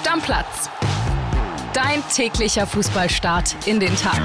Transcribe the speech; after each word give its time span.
Stammplatz. 0.00 0.70
Dein 1.74 2.02
täglicher 2.10 2.66
Fußballstart 2.66 3.54
in 3.66 3.80
den 3.80 3.94
Tag. 3.96 4.18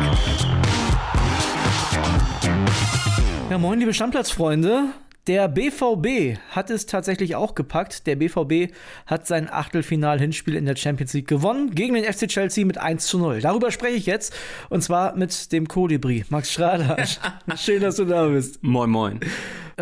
Ja, 3.50 3.58
moin, 3.58 3.80
liebe 3.80 3.94
Stammplatzfreunde. 3.94 4.86
Der 5.28 5.50
BVB 5.50 6.38
hat 6.52 6.70
es 6.70 6.86
tatsächlich 6.86 7.36
auch 7.36 7.56
gepackt. 7.56 8.08
Der 8.08 8.16
BVB 8.16 8.74
hat 9.06 9.28
sein 9.28 9.50
Achtelfinal-Hinspiel 9.52 10.56
in 10.56 10.66
der 10.66 10.78
Champions 10.78 11.12
League 11.14 11.28
gewonnen 11.28 11.72
gegen 11.72 11.96
den 11.96 12.06
FC 12.06 12.30
Chelsea 12.30 12.66
mit 12.66 12.78
1 12.78 13.06
zu 13.06 13.20
0. 13.20 13.42
Darüber 13.42 13.70
spreche 13.70 13.98
ich 13.98 14.06
jetzt 14.06 14.34
und 14.70 14.82
zwar 14.82 15.18
mit 15.18 15.52
dem 15.52 15.68
Kolibri, 15.68 16.24
Max 16.30 16.54
Schrader. 16.54 17.04
Schön, 17.58 17.82
dass 17.82 17.98
du 17.98 18.06
da 18.06 18.28
bist. 18.28 18.64
Moin, 18.64 18.90
moin. 18.90 19.20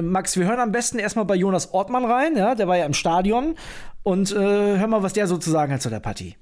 Max, 0.01 0.37
wir 0.37 0.47
hören 0.47 0.59
am 0.59 0.71
besten 0.71 0.97
erstmal 0.97 1.25
bei 1.25 1.35
Jonas 1.35 1.71
Ortmann 1.71 2.05
rein, 2.05 2.35
ja, 2.35 2.55
der 2.55 2.67
war 2.67 2.77
ja 2.77 2.85
im 2.85 2.95
Stadion 2.95 3.53
und 4.03 4.31
äh, 4.31 4.35
hör 4.77 4.87
mal, 4.87 5.01
was 5.01 5.13
der 5.13 5.27
so 5.27 5.37
zu 5.37 5.49
sagen 5.49 5.73
hat 5.73 5.81
zu 5.81 5.89
der 5.89 5.99
Partie. 5.99 6.35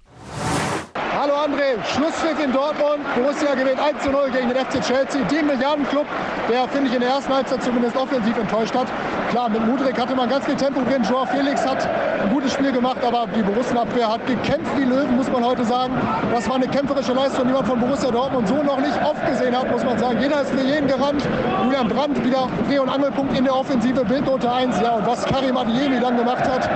Hallo 1.17 1.33
André, 1.35 1.77
Schlusspfiff 1.93 2.43
in 2.43 2.51
Dortmund. 2.51 3.03
Borussia 3.15 3.53
gewinnt 3.53 3.79
1 3.79 4.03
zu 4.03 4.09
0 4.09 4.31
gegen 4.31 4.49
den 4.49 4.57
FC 4.57 4.81
Chelsea. 4.81 5.23
Den 5.25 5.45
Milliardenclub, 5.45 6.07
der, 6.49 6.67
finde 6.67 6.89
ich, 6.89 6.95
in 6.95 7.01
der 7.01 7.09
ersten 7.09 7.31
Halbzeit 7.31 7.61
zumindest 7.63 7.95
offensiv 7.95 8.35
enttäuscht 8.37 8.73
hat. 8.75 8.87
Klar, 9.31 9.47
mit 9.47 9.65
Mudrik 9.65 9.97
hatte 9.97 10.13
man 10.13 10.27
ganz 10.27 10.43
viel 10.43 10.55
Tempo 10.55 10.81
drin. 10.81 11.03
Joao 11.09 11.25
Felix 11.25 11.65
hat 11.65 11.87
ein 12.21 12.29
gutes 12.33 12.51
Spiel 12.51 12.73
gemacht, 12.73 12.97
aber 13.01 13.27
die 13.33 13.41
Borussen-Abwehr 13.41 14.11
hat 14.11 14.27
gekämpft 14.27 14.77
wie 14.77 14.83
Löwen, 14.83 15.15
muss 15.15 15.31
man 15.31 15.45
heute 15.45 15.63
sagen. 15.63 15.93
Das 16.33 16.49
war 16.49 16.57
eine 16.57 16.67
kämpferische 16.67 17.13
Leistung, 17.13 17.47
die 17.47 17.53
man 17.53 17.65
von 17.65 17.79
Borussia 17.79 18.11
Dortmund 18.11 18.49
so 18.49 18.61
noch 18.61 18.79
nicht 18.79 19.01
oft 19.01 19.25
gesehen 19.25 19.57
hat, 19.57 19.71
muss 19.71 19.85
man 19.85 19.97
sagen. 19.97 20.19
Jeder 20.19 20.41
ist 20.41 20.51
für 20.51 20.59
jeden 20.59 20.85
gerannt. 20.85 21.25
Julian 21.63 21.87
Brandt 21.87 22.21
wieder 22.25 22.49
Dreh- 22.67 22.79
und 22.79 22.89
Angelpunkt 22.89 23.37
in 23.37 23.45
der 23.45 23.55
Offensive, 23.55 24.03
Bildnote 24.03 24.51
1. 24.51 24.81
Ja, 24.81 24.95
und 24.95 25.07
was 25.07 25.23
Karim 25.23 25.55
Adiemi 25.55 26.01
dann 26.01 26.17
gemacht 26.17 26.43
hat, 26.43 26.69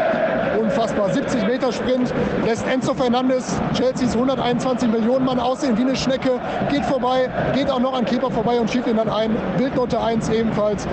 unfassbar. 0.58 1.10
70 1.10 1.46
Meter 1.46 1.74
Sprint 1.74 2.13
lässt 2.46 2.66
Enzo 2.68 2.94
Fernandes, 2.94 3.60
Chelseas 3.74 4.13
121 4.13 4.90
Millionen 4.90 5.26
Mann 5.26 5.40
aussehen 5.40 5.77
wie 5.77 5.82
eine 5.82 5.96
Schnecke, 5.96 6.40
geht 6.72 6.85
vorbei, 6.85 7.29
geht 7.54 7.70
auch 7.70 7.79
noch 7.79 7.98
an 7.98 8.05
Keeper 8.05 8.32
vorbei 8.32 8.60
und 8.60 8.70
schiebt 8.70 8.88
ihn 8.88 8.96
dann 8.96 9.10
ein. 9.10 9.35
Bildnote 9.57 10.01
1 10.01 10.29
ebenfalls. 10.29 10.88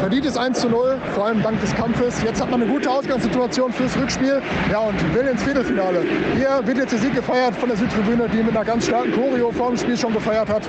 Verdientes 0.00 0.36
1 0.36 0.60
zu 0.60 0.68
0, 0.68 0.99
vor 1.14 1.26
allem 1.26 1.42
dank 1.42 1.60
des 1.60 1.74
Kampfes. 1.74 2.22
Jetzt 2.22 2.40
hat 2.40 2.50
man 2.50 2.62
eine 2.62 2.70
gute 2.70 2.90
Ausgangssituation 2.90 3.72
fürs 3.72 3.96
Rückspiel. 3.96 4.42
Ja, 4.70 4.78
und 4.80 5.14
will 5.14 5.26
ins 5.26 5.42
Viertelfinale. 5.42 6.04
Hier 6.36 6.60
wird 6.64 6.78
jetzt 6.78 6.92
der 6.92 6.98
Sieg 6.98 7.14
gefeiert 7.14 7.54
von 7.56 7.68
der 7.68 7.78
Südtribüne, 7.78 8.28
die 8.28 8.42
mit 8.42 8.56
einer 8.56 8.64
ganz 8.64 8.86
starken 8.86 9.12
Choreo 9.12 9.50
vor 9.52 9.68
dem 9.68 9.76
Spiel 9.76 9.96
schon 9.96 10.12
gefeiert 10.12 10.48
hat. 10.48 10.62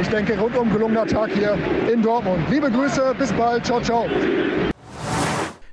Ich 0.00 0.08
denke, 0.08 0.38
rundum 0.38 0.72
gelungener 0.72 1.06
Tag 1.06 1.30
hier 1.32 1.56
in 1.92 2.02
Dortmund. 2.02 2.40
Liebe 2.50 2.70
Grüße, 2.70 3.14
bis 3.18 3.32
bald, 3.32 3.64
ciao, 3.64 3.80
ciao. 3.80 4.06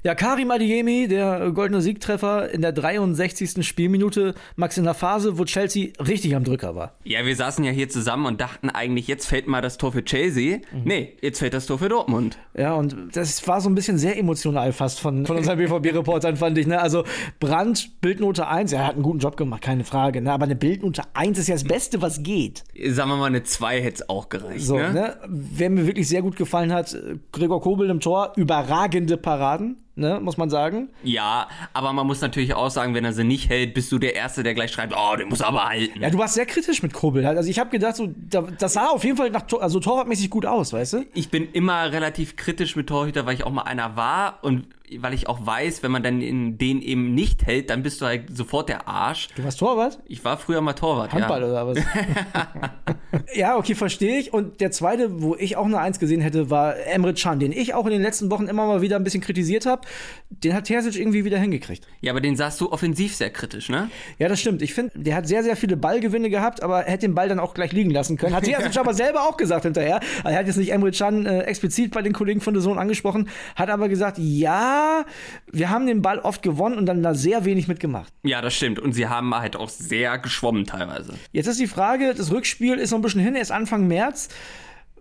Ja, 0.05 0.15
Karim 0.15 0.51
Adiemi, 0.51 1.07
der 1.07 1.51
goldene 1.51 1.81
Siegtreffer 1.81 2.49
in 2.49 2.61
der 2.61 2.73
63. 2.73 3.65
Spielminute. 3.65 4.35
Max 4.57 4.77
in 4.77 4.83
der 4.83 4.95
Phase, 4.95 5.37
wo 5.37 5.45
Chelsea 5.45 5.91
richtig 5.97 6.35
am 6.35 6.43
Drücker 6.43 6.75
war. 6.75 6.97
Ja, 7.05 7.25
wir 7.25 7.33
saßen 7.37 7.63
ja 7.63 7.71
hier 7.71 7.87
zusammen 7.87 8.25
und 8.25 8.41
dachten 8.41 8.69
eigentlich, 8.69 9.07
jetzt 9.07 9.27
fällt 9.27 9.47
mal 9.47 9.61
das 9.61 9.77
Tor 9.77 9.93
für 9.93 10.03
Chelsea. 10.03 10.57
Mhm. 10.73 10.81
Nee, 10.83 11.13
jetzt 11.21 11.39
fällt 11.39 11.53
das 11.53 11.67
Tor 11.67 11.79
für 11.79 11.87
Dortmund. 11.87 12.37
Ja, 12.53 12.73
und 12.73 12.97
das 13.13 13.47
war 13.47 13.61
so 13.61 13.69
ein 13.69 13.75
bisschen 13.75 13.97
sehr 13.97 14.17
emotional 14.17 14.73
fast 14.73 14.99
von, 14.99 15.25
von 15.25 15.37
unseren 15.37 15.57
BVB-Reportern, 15.57 16.35
fand 16.35 16.57
ich. 16.57 16.67
Ne? 16.67 16.81
Also 16.81 17.05
Brandt, 17.39 18.01
Bildnote 18.01 18.45
1, 18.45 18.73
er 18.73 18.85
hat 18.85 18.95
einen 18.95 19.03
guten 19.03 19.19
Job 19.19 19.37
gemacht, 19.37 19.61
keine 19.61 19.85
Frage. 19.85 20.21
Ne? 20.21 20.33
Aber 20.33 20.43
eine 20.43 20.57
Bildnote 20.57 21.03
1 21.13 21.39
ist 21.39 21.47
ja 21.47 21.55
das 21.55 21.63
Beste, 21.63 22.01
was 22.01 22.23
geht. 22.23 22.65
Sagen 22.87 23.09
wir 23.09 23.15
mal, 23.15 23.27
eine 23.27 23.43
2 23.43 23.81
hätte 23.81 24.03
es 24.03 24.09
auch 24.09 24.27
gereicht. 24.27 24.65
So, 24.65 24.75
ne? 24.75 24.91
ne? 24.91 25.17
Wer 25.29 25.69
mir 25.69 25.87
wirklich 25.87 26.09
sehr 26.09 26.21
gut 26.21 26.35
gefallen 26.35 26.73
hat, 26.73 26.93
Gregor 27.31 27.61
Kobel 27.61 27.89
im 27.89 28.01
Tor, 28.01 28.33
überragende 28.35 29.15
Paraden 29.15 29.77
ne, 29.95 30.19
muss 30.19 30.37
man 30.37 30.49
sagen. 30.49 30.89
Ja, 31.03 31.47
aber 31.73 31.93
man 31.93 32.07
muss 32.07 32.21
natürlich 32.21 32.53
auch 32.53 32.69
sagen, 32.69 32.93
wenn 32.93 33.05
er 33.05 33.13
sie 33.13 33.23
nicht 33.23 33.49
hält, 33.49 33.73
bist 33.73 33.91
du 33.91 33.99
der 33.99 34.15
Erste, 34.15 34.43
der 34.43 34.53
gleich 34.53 34.71
schreibt, 34.71 34.93
oh, 34.95 35.15
den 35.15 35.29
muss 35.29 35.41
er 35.41 35.47
aber 35.47 35.65
halten. 35.65 36.01
Ja, 36.01 36.09
du 36.09 36.17
warst 36.17 36.33
sehr 36.33 36.45
kritisch 36.45 36.83
mit 36.83 36.93
Kobel. 36.93 37.25
Also 37.25 37.49
ich 37.49 37.59
habe 37.59 37.69
gedacht, 37.69 37.95
so, 37.95 38.13
das 38.57 38.73
sah 38.73 38.87
auf 38.87 39.03
jeden 39.03 39.17
Fall 39.17 39.29
nach, 39.29 39.45
also 39.59 39.79
torwartmäßig 39.79 40.29
gut 40.29 40.45
aus, 40.45 40.73
weißt 40.73 40.93
du? 40.93 41.05
Ich 41.13 41.29
bin 41.29 41.51
immer 41.51 41.91
relativ 41.91 42.35
kritisch 42.35 42.75
mit 42.75 42.87
Torhüter, 42.87 43.25
weil 43.25 43.35
ich 43.35 43.43
auch 43.43 43.51
mal 43.51 43.63
einer 43.63 43.95
war 43.95 44.39
und 44.41 44.67
weil 44.99 45.13
ich 45.13 45.27
auch 45.27 45.45
weiß, 45.45 45.81
wenn 45.81 45.91
man 45.91 46.03
dann 46.03 46.21
in 46.21 46.57
den 46.57 46.81
eben 46.81 47.13
nicht 47.13 47.45
hält, 47.45 47.69
dann 47.69 47.83
bist 47.83 48.01
du 48.01 48.05
halt 48.05 48.35
sofort 48.35 48.67
der 48.67 48.87
Arsch. 48.87 49.29
Du 49.35 49.43
warst 49.43 49.59
Torwart? 49.59 49.99
Ich 50.05 50.23
war 50.25 50.37
früher 50.37 50.59
mal 50.61 50.73
Torwart, 50.73 51.13
Handball 51.13 51.41
ja. 51.41 51.47
oder 51.47 51.67
was? 51.67 51.77
ja, 53.33 53.57
okay, 53.57 53.75
verstehe 53.75 54.19
ich. 54.19 54.33
Und 54.33 54.59
der 54.59 54.71
zweite, 54.71 55.21
wo 55.21 55.35
ich 55.35 55.55
auch 55.55 55.65
eine 55.65 55.79
Eins 55.79 55.99
gesehen 55.99 56.19
hätte, 56.19 56.49
war 56.49 56.75
Emre 56.85 57.13
Can, 57.13 57.39
den 57.39 57.53
ich 57.53 57.73
auch 57.73 57.85
in 57.85 57.91
den 57.91 58.01
letzten 58.01 58.29
Wochen 58.29 58.47
immer 58.47 58.67
mal 58.67 58.81
wieder 58.81 58.97
ein 58.97 59.05
bisschen 59.05 59.21
kritisiert 59.21 59.65
habe. 59.65 59.83
Den 60.29 60.53
hat 60.53 60.65
Terzic 60.65 60.99
irgendwie 60.99 61.23
wieder 61.23 61.39
hingekriegt. 61.39 61.87
Ja, 62.01 62.11
aber 62.11 62.21
den 62.21 62.35
sahst 62.35 62.59
du 62.59 62.71
offensiv 62.71 63.15
sehr 63.15 63.29
kritisch, 63.29 63.69
ne? 63.69 63.89
Ja, 64.19 64.27
das 64.27 64.41
stimmt. 64.41 64.61
Ich 64.61 64.73
finde, 64.73 64.91
der 64.95 65.15
hat 65.15 65.27
sehr, 65.27 65.43
sehr 65.43 65.55
viele 65.55 65.77
Ballgewinne 65.77 66.29
gehabt, 66.29 66.61
aber 66.61 66.83
hätte 66.83 67.07
den 67.07 67.15
Ball 67.15 67.29
dann 67.29 67.39
auch 67.39 67.53
gleich 67.53 67.71
liegen 67.71 67.91
lassen 67.91 68.17
können. 68.17 68.35
Hat 68.35 68.43
Terzic 68.43 68.77
aber 68.77 68.93
selber 68.93 69.21
auch 69.21 69.37
gesagt 69.37 69.63
hinterher. 69.63 70.01
Er 70.25 70.37
hat 70.37 70.47
jetzt 70.47 70.57
nicht 70.57 70.73
Emre 70.73 70.91
Can 70.91 71.25
äh, 71.25 71.41
explizit 71.43 71.91
bei 71.91 72.01
den 72.01 72.11
Kollegen 72.11 72.41
von 72.41 72.53
der 72.53 72.61
Sohn 72.61 72.77
angesprochen, 72.77 73.29
hat 73.55 73.69
aber 73.69 73.87
gesagt, 73.87 74.17
ja, 74.17 74.82
wir 75.51 75.69
haben 75.69 75.87
den 75.87 76.01
Ball 76.01 76.19
oft 76.19 76.41
gewonnen 76.41 76.77
und 76.77 76.85
dann 76.85 77.03
da 77.03 77.13
sehr 77.13 77.45
wenig 77.45 77.67
mitgemacht. 77.67 78.13
Ja, 78.23 78.41
das 78.41 78.55
stimmt. 78.55 78.79
Und 78.79 78.93
sie 78.93 79.07
haben 79.07 79.33
halt 79.35 79.55
auch 79.55 79.69
sehr 79.69 80.17
geschwommen 80.17 80.65
teilweise. 80.65 81.13
Jetzt 81.31 81.47
ist 81.47 81.59
die 81.59 81.67
Frage, 81.67 82.13
das 82.13 82.31
Rückspiel 82.31 82.75
ist 82.75 82.91
noch 82.91 82.99
ein 82.99 83.01
bisschen 83.01 83.21
hin, 83.21 83.35
erst 83.35 83.51
Anfang 83.51 83.87
März. 83.87 84.29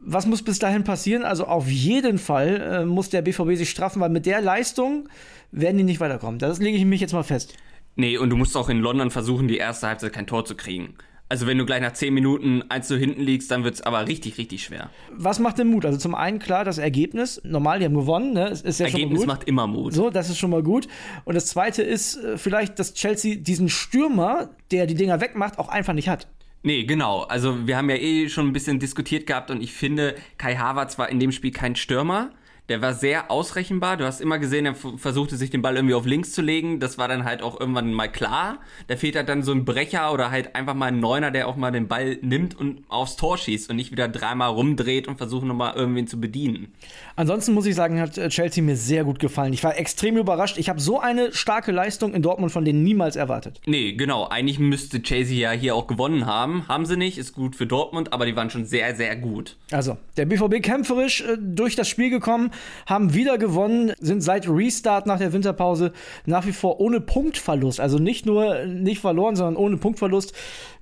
Was 0.01 0.27
muss 0.27 0.43
bis 0.43 0.59
dahin 0.59 0.83
passieren? 0.85 1.25
Also 1.25 1.47
auf 1.47 1.69
jeden 1.69 2.19
Fall 2.19 2.81
äh, 2.83 2.85
muss 2.85 3.09
der 3.09 3.23
BVB 3.23 3.55
sich 3.57 3.71
straffen, 3.71 4.01
weil 4.01 4.11
mit 4.11 4.27
der 4.27 4.41
Leistung 4.41 5.09
werden 5.53 5.77
die 5.77 5.85
nicht 5.85 6.01
weiterkommen. 6.01 6.39
Das 6.39 6.59
lege 6.59 6.77
ich 6.77 6.85
mich 6.85 7.01
jetzt 7.01 7.13
mal 7.13 7.23
fest. 7.23 7.55
Nee, 7.95 8.17
und 8.17 8.31
du 8.31 8.37
musst 8.37 8.57
auch 8.57 8.69
in 8.69 8.81
London 8.81 9.11
versuchen, 9.11 9.49
die 9.49 9.59
erste 9.59 9.87
Halbzeit 9.87 10.13
kein 10.13 10.27
Tor 10.27 10.45
zu 10.45 10.57
kriegen. 10.57 10.95
Also 11.33 11.47
wenn 11.47 11.57
du 11.57 11.65
gleich 11.65 11.81
nach 11.81 11.95
10 11.95 12.13
Minuten 12.13 12.63
eins 12.69 12.89
zu 12.89 12.99
hinten 12.99 13.23
liegst, 13.23 13.51
dann 13.51 13.65
wird 13.65 13.77
es 13.77 13.81
aber 13.81 14.07
richtig, 14.07 14.37
richtig 14.37 14.65
schwer. 14.65 14.91
Was 15.11 15.39
macht 15.39 15.59
denn 15.59 15.69
Mut? 15.69 15.87
Also 15.87 15.97
zum 15.97 16.15
einen 16.15 16.39
klar 16.39 16.63
das 16.63 16.77
Ergebnis. 16.77 17.41
Normal, 17.43 17.79
die 17.79 17.87
haben 17.87 17.95
gewonnen. 17.95 18.35
Ne? 18.35 18.51
Ist 18.51 18.81
ja 18.81 18.85
Ergebnis 18.85 19.25
macht 19.25 19.45
immer 19.45 19.67
Mut. 19.67 19.95
So, 19.95 20.11
das 20.11 20.29
ist 20.29 20.37
schon 20.37 20.51
mal 20.51 20.63
gut. 20.63 20.89
Und 21.25 21.35
das 21.35 21.47
zweite 21.47 21.83
ist 21.83 22.17
äh, 22.17 22.37
vielleicht, 22.37 22.79
dass 22.79 22.93
Chelsea 22.93 23.37
diesen 23.37 23.71
Stürmer, 23.71 24.51
der 24.73 24.85
die 24.85 24.95
Dinger 24.95 25.23
wegmacht, 25.23 25.59
auch 25.59 25.71
einfach 25.71 25.95
nicht 25.95 26.11
hat. 26.11 26.29
Nee, 26.65 26.85
genau. 26.85 27.23
Also 27.23 27.67
wir 27.67 27.79
haben 27.79 27.89
ja 27.89 27.97
eh 27.97 28.29
schon 28.29 28.49
ein 28.49 28.53
bisschen 28.53 28.79
diskutiert 28.79 29.27
gehabt 29.27 29.51
und 29.51 29.63
ich 29.63 29.73
finde, 29.73 30.17
Kai 30.37 30.57
Havertz 30.57 30.99
war 30.99 31.09
in 31.09 31.19
dem 31.19 31.33
Spiel 31.33 31.51
kein 31.51 31.77
Stürmer. 31.77 32.29
Der 32.73 32.81
war 32.81 32.95
sehr 32.95 33.31
ausrechenbar. 33.31 33.99
Du 33.99 34.07
hast 34.07 34.23
immer 34.23 34.39
gesehen, 34.39 34.65
er 34.65 34.75
versuchte 34.75 35.37
sich 35.37 35.51
den 35.51 35.61
Ball 35.61 35.77
irgendwie 35.77 35.95
auf 35.95 36.07
links 36.07 36.33
zu 36.33 36.41
legen. 36.41 36.81
Das 36.81 36.97
war 36.97 37.07
dann 37.07 37.27
halt 37.27 37.43
auch 37.43 37.61
irgendwann 37.61 37.93
mal 37.93 38.09
klar. 38.09 38.61
Da 38.87 38.97
fehlt 38.97 39.15
halt 39.15 39.29
dann 39.29 39.43
so 39.43 39.53
ein 39.53 39.67
Brecher 39.67 40.11
oder 40.11 40.31
halt 40.31 40.57
einfach 40.57 40.73
mal 40.73 40.87
ein 40.87 40.99
Neuner, 40.99 41.31
der 41.31 41.49
auch 41.49 41.57
mal 41.57 41.71
den 41.71 41.87
Ball 41.87 42.17
nimmt 42.23 42.59
und 42.59 42.85
aufs 42.89 43.17
Tor 43.17 43.37
schießt 43.37 43.69
und 43.69 43.77
nicht 43.77 43.93
wieder 43.93 44.09
dreimal 44.09 44.49
rumdreht 44.49 45.07
und 45.07 45.19
versucht 45.19 45.45
nochmal 45.45 45.75
irgendwen 45.75 46.07
zu 46.07 46.19
bedienen. 46.19 46.73
Ansonsten 47.15 47.53
muss 47.53 47.67
ich 47.67 47.75
sagen, 47.75 48.01
hat 48.01 48.17
äh, 48.17 48.31
Chelsea 48.31 48.65
mir 48.65 48.77
sehr 48.77 49.05
gut 49.05 49.19
gefallen. 49.19 49.53
Ich 49.53 49.63
war 49.63 49.77
extrem 49.77 50.17
überrascht. 50.17 50.57
Ich 50.57 50.71
habe 50.71 50.81
so 50.81 50.99
eine 50.99 51.35
starke 51.35 51.73
Leistung 51.73 52.15
in 52.15 52.23
Dortmund 52.23 52.53
von 52.53 52.65
denen 52.65 52.83
niemals 52.83 53.17
erwartet. 53.17 53.61
Nee, 53.67 53.93
genau. 53.93 54.29
Eigentlich 54.29 54.59
müsste 54.59 55.03
Chelsea 55.03 55.37
ja 55.37 55.51
hier 55.51 55.75
auch 55.75 55.89
gewonnen 55.89 56.25
haben. 56.25 56.69
Haben 56.69 56.87
sie 56.87 56.97
nicht. 56.97 57.19
Ist 57.19 57.35
gut 57.35 57.55
für 57.55 57.67
Dortmund, 57.67 58.15
aber 58.15 58.25
die 58.25 58.35
waren 58.35 58.49
schon 58.49 58.65
sehr, 58.65 58.97
sehr 58.97 59.15
gut. 59.17 59.59
Also, 59.73 59.99
der 60.17 60.25
BVB 60.25 60.63
kämpferisch 60.63 61.21
äh, 61.21 61.37
durch 61.39 61.77
das 61.77 61.87
Spiel 61.87 62.09
gekommen 62.09 62.51
haben 62.87 63.15
wieder 63.15 63.39
gewonnen, 63.39 63.93
sind 64.01 64.23
seit 64.23 64.49
Restart 64.49 65.07
nach 65.07 65.19
der 65.19 65.33
Winterpause 65.33 65.93
nach 66.27 66.47
wie 66.47 66.53
vor 66.53 66.81
ohne 66.81 67.01
Punktverlust. 67.01 67.81
Also 67.81 67.99
nicht 67.99 68.27
nur 68.27 68.65
nicht 68.67 69.01
verloren, 69.01 69.37
sondern 69.37 69.57
ohne 69.57 69.77
Punktverlust. 69.77 70.35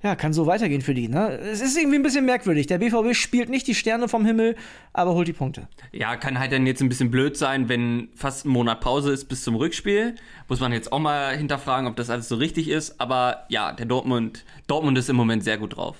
Ja, 0.03 0.15
kann 0.15 0.33
so 0.33 0.47
weitergehen 0.47 0.81
für 0.81 0.93
die. 0.93 1.07
Ne? 1.07 1.37
Es 1.37 1.61
ist 1.61 1.77
irgendwie 1.77 1.97
ein 1.97 2.03
bisschen 2.03 2.25
merkwürdig. 2.25 2.67
Der 2.67 2.79
BVB 2.79 3.15
spielt 3.15 3.49
nicht 3.49 3.67
die 3.67 3.75
Sterne 3.75 4.07
vom 4.07 4.25
Himmel, 4.25 4.55
aber 4.93 5.13
holt 5.13 5.27
die 5.27 5.33
Punkte. 5.33 5.67
Ja, 5.91 6.15
kann 6.15 6.39
halt 6.39 6.51
dann 6.51 6.65
jetzt 6.65 6.81
ein 6.81 6.89
bisschen 6.89 7.11
blöd 7.11 7.37
sein, 7.37 7.69
wenn 7.69 8.09
fast 8.15 8.45
ein 8.45 8.49
Monat 8.49 8.81
Pause 8.81 9.11
ist 9.11 9.25
bis 9.25 9.43
zum 9.43 9.55
Rückspiel. 9.55 10.15
Muss 10.47 10.59
man 10.59 10.73
jetzt 10.73 10.91
auch 10.91 10.99
mal 10.99 11.35
hinterfragen, 11.35 11.87
ob 11.87 11.95
das 11.95 12.09
alles 12.09 12.27
so 12.27 12.35
richtig 12.35 12.67
ist. 12.67 12.99
Aber 12.99 13.45
ja, 13.49 13.71
der 13.73 13.85
Dortmund, 13.85 14.43
Dortmund 14.67 14.97
ist 14.97 15.09
im 15.09 15.15
Moment 15.15 15.43
sehr 15.43 15.57
gut 15.57 15.77
drauf. 15.77 15.97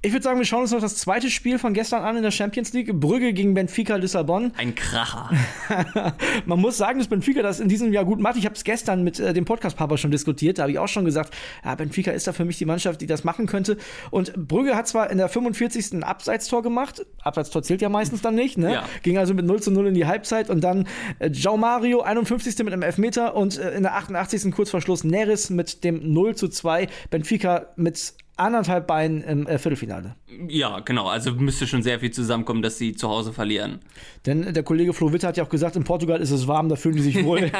Ich 0.00 0.12
würde 0.12 0.22
sagen, 0.22 0.38
wir 0.38 0.46
schauen 0.46 0.60
uns 0.60 0.70
noch 0.70 0.80
das 0.80 0.96
zweite 0.96 1.28
Spiel 1.28 1.58
von 1.58 1.74
gestern 1.74 2.04
an 2.04 2.16
in 2.16 2.22
der 2.22 2.30
Champions 2.30 2.72
League. 2.72 2.94
Brügge 3.00 3.32
gegen 3.32 3.54
Benfica 3.54 3.96
Lissabon. 3.96 4.52
Ein 4.56 4.76
Kracher. 4.76 5.28
Man 6.46 6.60
muss 6.60 6.76
sagen, 6.76 7.00
dass 7.00 7.08
Benfica 7.08 7.42
das 7.42 7.58
in 7.58 7.68
diesem 7.68 7.92
Jahr 7.92 8.04
gut 8.04 8.20
macht. 8.20 8.36
Ich 8.36 8.44
habe 8.44 8.54
es 8.54 8.62
gestern 8.62 9.02
mit 9.02 9.18
äh, 9.18 9.34
dem 9.34 9.44
Podcast-Papa 9.44 9.96
schon 9.96 10.12
diskutiert. 10.12 10.58
Da 10.58 10.62
habe 10.62 10.70
ich 10.70 10.78
auch 10.78 10.86
schon 10.86 11.04
gesagt, 11.04 11.34
ja, 11.64 11.74
Benfica 11.74 12.12
ist 12.12 12.28
da 12.28 12.32
für 12.32 12.44
mich 12.44 12.58
die 12.58 12.64
Mannschaft, 12.64 13.00
die 13.00 13.06
das 13.06 13.24
machen 13.24 13.46
könnte. 13.46 13.76
Und 14.12 14.32
Brügge 14.36 14.76
hat 14.76 14.86
zwar 14.86 15.10
in 15.10 15.18
der 15.18 15.28
45. 15.28 15.94
ein 15.94 16.04
Abseitstor 16.04 16.62
gemacht. 16.62 17.04
Abseitstor 17.22 17.64
zählt 17.64 17.82
ja 17.82 17.88
meistens 17.88 18.22
dann 18.22 18.36
nicht. 18.36 18.56
Ne? 18.56 18.74
Ja. 18.74 18.84
Ging 19.02 19.18
also 19.18 19.34
mit 19.34 19.46
0 19.46 19.60
zu 19.60 19.72
0 19.72 19.88
in 19.88 19.94
die 19.94 20.06
Halbzeit. 20.06 20.48
Und 20.48 20.60
dann 20.60 20.86
äh, 21.18 21.28
João 21.28 21.56
Mario, 21.56 22.02
51. 22.02 22.56
mit 22.58 22.72
einem 22.72 22.82
Elfmeter. 22.82 23.34
Und 23.34 23.58
äh, 23.58 23.72
in 23.72 23.82
der 23.82 23.96
88. 23.96 24.52
kurz 24.52 24.70
vor 24.70 24.80
Schluss 24.80 25.02
Neres 25.02 25.50
mit 25.50 25.82
dem 25.82 26.12
0 26.12 26.36
zu 26.36 26.46
2. 26.46 26.86
Benfica 27.10 27.66
mit 27.74 28.14
anderthalb 28.38 28.86
Beinen 28.86 29.22
im 29.22 29.46
äh, 29.46 29.58
Viertelfinale. 29.58 30.14
Ja, 30.48 30.80
genau. 30.80 31.08
Also 31.08 31.32
müsste 31.32 31.66
schon 31.66 31.82
sehr 31.82 32.00
viel 32.00 32.10
zusammenkommen, 32.10 32.62
dass 32.62 32.78
sie 32.78 32.94
zu 32.94 33.08
Hause 33.08 33.32
verlieren. 33.32 33.80
Denn 34.26 34.52
der 34.52 34.62
Kollege 34.62 34.92
Flo 34.92 35.12
Witte 35.12 35.26
hat 35.26 35.36
ja 35.36 35.44
auch 35.44 35.48
gesagt, 35.48 35.76
in 35.76 35.84
Portugal 35.84 36.20
ist 36.20 36.30
es 36.30 36.46
warm, 36.46 36.68
da 36.68 36.76
fühlen 36.76 36.96
die 36.96 37.02
sich 37.02 37.24
wohl. 37.24 37.50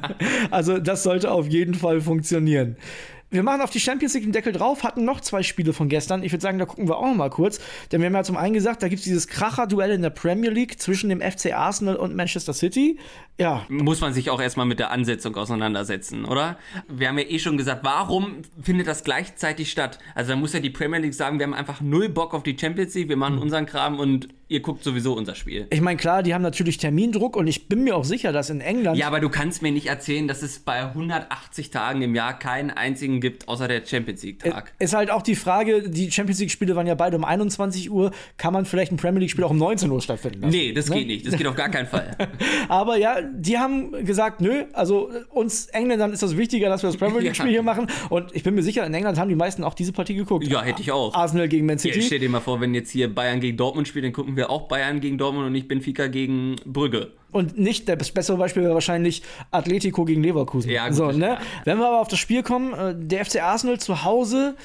also 0.50 0.78
das 0.78 1.02
sollte 1.02 1.30
auf 1.30 1.48
jeden 1.48 1.74
Fall 1.74 2.00
funktionieren. 2.00 2.76
Wir 3.30 3.42
machen 3.42 3.60
auf 3.60 3.68
die 3.68 3.80
Champions 3.80 4.14
League 4.14 4.24
den 4.24 4.32
Deckel 4.32 4.54
drauf, 4.54 4.84
hatten 4.84 5.04
noch 5.04 5.20
zwei 5.20 5.42
Spiele 5.42 5.74
von 5.74 5.90
gestern. 5.90 6.22
Ich 6.22 6.32
würde 6.32 6.42
sagen, 6.42 6.58
da 6.58 6.64
gucken 6.64 6.88
wir 6.88 6.96
auch 6.96 7.06
noch 7.06 7.14
mal 7.14 7.28
kurz. 7.28 7.60
Denn 7.92 8.00
wir 8.00 8.06
haben 8.06 8.14
ja 8.14 8.22
zum 8.22 8.38
einen 8.38 8.54
gesagt, 8.54 8.82
da 8.82 8.88
gibt 8.88 9.00
es 9.00 9.04
dieses 9.04 9.28
Kracher-Duell 9.28 9.90
in 9.90 10.00
der 10.00 10.10
Premier 10.10 10.50
League 10.50 10.80
zwischen 10.80 11.10
dem 11.10 11.20
FC 11.20 11.52
Arsenal 11.52 11.96
und 11.96 12.16
Manchester 12.16 12.54
City. 12.54 12.98
Ja. 13.38 13.66
Muss 13.68 14.00
man 14.00 14.14
sich 14.14 14.30
auch 14.30 14.40
erstmal 14.40 14.64
mit 14.64 14.78
der 14.78 14.90
Ansetzung 14.90 15.36
auseinandersetzen, 15.36 16.24
oder? 16.24 16.56
Wir 16.88 17.08
haben 17.08 17.18
ja 17.18 17.24
eh 17.24 17.38
schon 17.38 17.58
gesagt, 17.58 17.84
warum 17.84 18.42
findet 18.62 18.86
das 18.86 19.04
gleichzeitig 19.04 19.70
statt? 19.70 19.98
Also 20.14 20.30
da 20.30 20.36
muss 20.36 20.54
ja 20.54 20.60
die 20.60 20.70
Premier 20.70 20.98
League 20.98 21.14
sagen, 21.14 21.38
wir 21.38 21.44
haben 21.44 21.54
einfach 21.54 21.82
null 21.82 22.08
Bock 22.08 22.32
auf 22.32 22.42
die 22.42 22.56
Champions 22.58 22.94
League, 22.94 23.10
wir 23.10 23.16
machen 23.16 23.36
mhm. 23.36 23.42
unseren 23.42 23.66
Kram 23.66 24.00
und 24.00 24.28
ihr 24.48 24.60
guckt 24.60 24.82
sowieso 24.82 25.14
unser 25.14 25.34
Spiel. 25.34 25.66
Ich 25.70 25.80
meine, 25.80 25.98
klar, 25.98 26.22
die 26.22 26.34
haben 26.34 26.42
natürlich 26.42 26.78
Termindruck 26.78 27.36
und 27.36 27.46
ich 27.46 27.68
bin 27.68 27.84
mir 27.84 27.96
auch 27.96 28.04
sicher, 28.04 28.32
dass 28.32 28.50
in 28.50 28.60
England. 28.60 28.98
Ja, 28.98 29.06
aber 29.06 29.20
du 29.20 29.28
kannst 29.28 29.62
mir 29.62 29.70
nicht 29.70 29.86
erzählen, 29.86 30.26
dass 30.26 30.42
es 30.42 30.58
bei 30.58 30.82
180 30.82 31.70
Tagen 31.70 32.02
im 32.02 32.14
Jahr 32.14 32.38
keinen 32.38 32.70
einzigen 32.70 33.20
gibt, 33.20 33.46
außer 33.46 33.68
der 33.68 33.84
Champions 33.84 34.22
League-Tag. 34.22 34.72
Ist 34.78 34.94
halt 34.94 35.10
auch 35.10 35.22
die 35.22 35.36
Frage, 35.36 35.88
die 35.88 36.10
Champions 36.10 36.40
League-Spiele 36.40 36.74
waren 36.76 36.86
ja 36.86 36.94
beide 36.94 37.16
um 37.16 37.24
21 37.24 37.90
Uhr, 37.90 38.10
kann 38.38 38.52
man 38.52 38.64
vielleicht 38.64 38.90
ein 38.92 38.96
Premier 38.96 39.20
League-Spiel 39.20 39.44
auch 39.44 39.50
um 39.50 39.58
19 39.58 39.90
Uhr 39.90 40.00
stattfinden 40.00 40.40
lassen? 40.40 40.52
Nee, 40.52 40.72
das 40.72 40.88
ne? 40.88 40.96
geht 40.96 41.06
nicht. 41.06 41.26
Das 41.26 41.36
geht 41.36 41.46
auf 41.46 41.54
gar 41.54 41.68
keinen 41.68 41.86
Fall. 41.86 42.16
aber 42.68 42.96
ja, 42.96 43.20
die 43.20 43.58
haben 43.58 44.04
gesagt, 44.04 44.40
nö, 44.40 44.64
also 44.72 45.10
uns 45.28 45.66
Engländern 45.66 46.12
ist 46.12 46.22
das 46.22 46.36
wichtiger, 46.36 46.68
dass 46.70 46.82
wir 46.82 46.88
das 46.88 46.96
Premier 46.96 47.20
League-Spiel 47.20 47.46
ja. 47.46 47.52
hier 47.52 47.62
machen. 47.62 47.88
Und 48.08 48.34
ich 48.34 48.42
bin 48.42 48.54
mir 48.54 48.62
sicher, 48.62 48.86
in 48.86 48.94
England 48.94 49.18
haben 49.18 49.28
die 49.28 49.34
meisten 49.34 49.62
auch 49.62 49.74
diese 49.74 49.92
Partie 49.92 50.14
geguckt. 50.14 50.46
Ja, 50.46 50.62
hätte 50.62 50.80
ich 50.80 50.90
auch. 50.90 51.14
Arsenal 51.14 51.48
gegen 51.48 51.66
Man 51.66 51.78
City. 51.78 51.98
Ja, 52.00 52.06
stell 52.06 52.18
dir 52.20 52.30
mal 52.30 52.40
vor, 52.40 52.60
wenn 52.60 52.74
jetzt 52.74 52.90
hier 52.90 53.12
Bayern 53.12 53.40
gegen 53.40 53.56
Dortmund 53.56 53.86
spielt, 53.86 54.06
dann 54.06 54.12
gucken 54.12 54.36
wir 54.36 54.37
auch 54.46 54.68
Bayern 54.68 55.00
gegen 55.00 55.18
Dortmund 55.18 55.46
und 55.46 55.52
nicht 55.52 55.68
Benfica 55.68 56.06
gegen 56.06 56.56
Brügge. 56.64 57.12
Und 57.30 57.58
nicht 57.58 57.88
das 57.88 58.10
bessere 58.10 58.38
Beispiel 58.38 58.62
wäre 58.62 58.74
wahrscheinlich 58.74 59.22
Atletico 59.50 60.04
gegen 60.04 60.22
Leverkusen. 60.22 60.70
Ja, 60.70 60.88
gut. 60.88 60.96
So, 60.96 61.12
ne? 61.12 61.38
Wenn 61.64 61.78
wir 61.78 61.86
aber 61.86 62.00
auf 62.00 62.08
das 62.08 62.18
Spiel 62.18 62.42
kommen, 62.42 62.72
äh, 62.72 62.94
der 62.96 63.24
FC 63.24 63.42
Arsenal 63.42 63.78
zu 63.78 64.04
Hause 64.04 64.56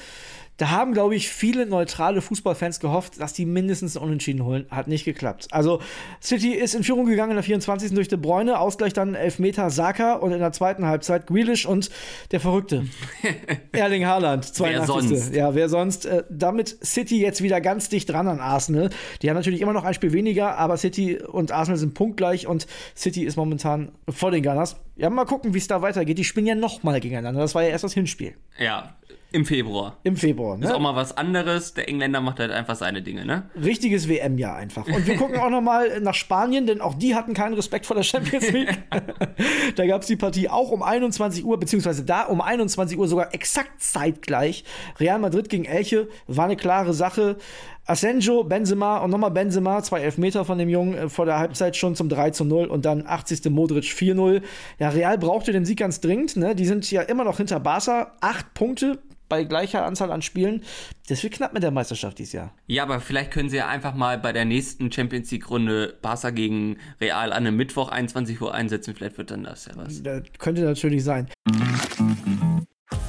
da 0.57 0.69
haben, 0.69 0.93
glaube 0.93 1.15
ich, 1.15 1.29
viele 1.29 1.65
neutrale 1.65 2.21
Fußballfans 2.21 2.79
gehofft, 2.79 3.19
dass 3.19 3.33
die 3.33 3.45
mindestens 3.45 3.97
Unentschieden 3.97 4.45
holen. 4.45 4.65
Hat 4.69 4.87
nicht 4.87 5.03
geklappt. 5.03 5.47
Also 5.51 5.81
City 6.21 6.53
ist 6.53 6.75
in 6.75 6.83
Führung 6.83 7.05
gegangen 7.05 7.31
in 7.31 7.37
der 7.37 7.43
24. 7.43 7.93
durch 7.93 8.07
De 8.07 8.19
Bruyne, 8.19 8.59
Ausgleich 8.59 8.93
dann 8.93 9.15
Elfmeter 9.15 9.69
Saka 9.71 10.13
und 10.13 10.31
in 10.31 10.39
der 10.39 10.51
zweiten 10.51 10.85
Halbzeit 10.85 11.25
Grealish 11.25 11.65
und 11.65 11.89
der 12.31 12.39
Verrückte 12.39 12.85
Erling 13.71 14.05
Haaland, 14.05 14.45
82. 14.45 14.75
Wer 14.75 14.85
sonst? 14.85 15.35
Ja, 15.35 15.55
wer 15.55 15.69
sonst? 15.69 16.05
Äh, 16.05 16.23
damit 16.29 16.77
City 16.83 17.19
jetzt 17.19 17.41
wieder 17.41 17.59
ganz 17.59 17.89
dicht 17.89 18.09
dran 18.09 18.27
an 18.27 18.39
Arsenal. 18.39 18.91
Die 19.21 19.29
haben 19.29 19.37
natürlich 19.37 19.61
immer 19.61 19.73
noch 19.73 19.83
ein 19.83 19.93
Spiel 19.93 20.13
weniger, 20.13 20.57
aber 20.57 20.77
City 20.77 21.17
und 21.17 21.51
Arsenal 21.51 21.77
sind 21.77 21.95
punktgleich 21.95 22.45
und 22.45 22.67
City 22.95 23.23
ist 23.23 23.37
momentan 23.37 23.91
vor 24.07 24.29
den 24.29 24.43
Gunners. 24.43 24.75
Ja, 24.95 25.09
mal 25.09 25.25
gucken, 25.25 25.53
wie 25.53 25.57
es 25.57 25.67
da 25.67 25.81
weitergeht. 25.81 26.17
Die 26.17 26.23
spielen 26.23 26.45
ja 26.45 26.55
nochmal 26.55 26.99
gegeneinander. 26.99 27.41
Das 27.41 27.55
war 27.55 27.63
ja 27.63 27.69
erst 27.69 27.83
das 27.83 27.93
Hinspiel. 27.93 28.35
Ja, 28.59 28.95
im 29.33 29.45
Februar. 29.45 29.97
Im 30.03 30.15
Februar, 30.15 30.57
ne? 30.57 30.67
Ist 30.67 30.73
auch 30.73 30.79
mal 30.79 30.95
was 30.95 31.17
anderes. 31.17 31.73
Der 31.73 31.89
Engländer 31.89 32.21
macht 32.21 32.39
halt 32.39 32.51
einfach 32.51 32.75
seine 32.75 33.01
Dinge, 33.01 33.25
ne? 33.25 33.49
Richtiges 33.55 34.07
WM-Jahr 34.07 34.55
einfach. 34.55 34.85
Und 34.85 35.07
wir 35.07 35.15
gucken 35.15 35.39
auch 35.39 35.49
noch 35.49 35.61
mal 35.61 35.99
nach 36.01 36.13
Spanien, 36.13 36.67
denn 36.67 36.81
auch 36.81 36.93
die 36.93 37.15
hatten 37.15 37.33
keinen 37.33 37.55
Respekt 37.55 37.87
vor 37.87 37.95
der 37.95 38.03
Champions 38.03 38.51
League. 38.51 38.77
da 39.75 39.87
gab 39.87 40.03
es 40.03 40.07
die 40.07 40.17
Partie 40.17 40.49
auch 40.49 40.69
um 40.69 40.83
21 40.83 41.43
Uhr, 41.45 41.59
beziehungsweise 41.59 42.05
da 42.05 42.25
um 42.25 42.41
21 42.41 42.95
Uhr 42.95 43.07
sogar 43.07 43.33
exakt 43.33 43.81
zeitgleich. 43.81 44.65
Real 44.99 45.17
Madrid 45.17 45.49
gegen 45.49 45.65
Elche 45.65 46.09
war 46.27 46.45
eine 46.45 46.55
klare 46.55 46.93
Sache. 46.93 47.37
Asenjo, 47.85 48.45
Benzema 48.45 48.99
und 48.99 49.11
nochmal 49.11 49.31
Benzema, 49.31 49.83
zwei 49.83 50.01
Elfmeter 50.01 50.45
von 50.45 50.57
dem 50.57 50.69
Jungen 50.69 50.93
äh, 50.93 51.09
vor 51.09 51.25
der 51.25 51.39
Halbzeit 51.39 51.75
schon 51.75 51.95
zum 51.95 52.07
3 52.07 52.31
zu 52.31 52.45
0 52.45 52.67
und 52.67 52.85
dann 52.85 53.05
80. 53.05 53.45
Modric 53.51 53.85
4-0. 53.85 54.41
Ja, 54.79 54.89
Real 54.89 55.17
brauchte 55.17 55.51
den 55.51 55.65
Sieg 55.65 55.79
ganz 55.79 55.99
dringend, 55.99 56.37
ne? 56.37 56.55
Die 56.55 56.65
sind 56.65 56.89
ja 56.89 57.01
immer 57.01 57.25
noch 57.25 57.37
hinter 57.37 57.59
Barca. 57.59 58.13
Acht 58.21 58.53
Punkte 58.53 58.99
bei 59.27 59.43
gleicher 59.43 59.85
Anzahl 59.85 60.11
an 60.11 60.21
Spielen. 60.21 60.63
Das 61.09 61.23
wird 61.23 61.33
knapp 61.33 61.53
mit 61.53 61.63
der 61.63 61.71
Meisterschaft 61.71 62.19
dieses 62.19 62.33
Jahr. 62.33 62.53
Ja, 62.67 62.83
aber 62.83 62.99
vielleicht 62.99 63.31
können 63.31 63.49
sie 63.49 63.57
ja 63.57 63.67
einfach 63.67 63.95
mal 63.95 64.17
bei 64.17 64.31
der 64.31 64.45
nächsten 64.45 64.91
Champions 64.91 65.31
League-Runde 65.31 65.97
Barca 66.01 66.29
gegen 66.29 66.77
Real 67.01 67.33
an 67.33 67.47
einem 67.47 67.57
Mittwoch 67.57 67.89
21 67.89 68.39
Uhr 68.39 68.53
einsetzen. 68.53 68.93
Vielleicht 68.95 69.17
wird 69.17 69.31
dann 69.31 69.43
das 69.43 69.65
ja 69.65 69.73
was. 69.75 70.03
Das 70.03 70.21
könnte 70.37 70.61
natürlich 70.61 71.03
sein. 71.03 71.27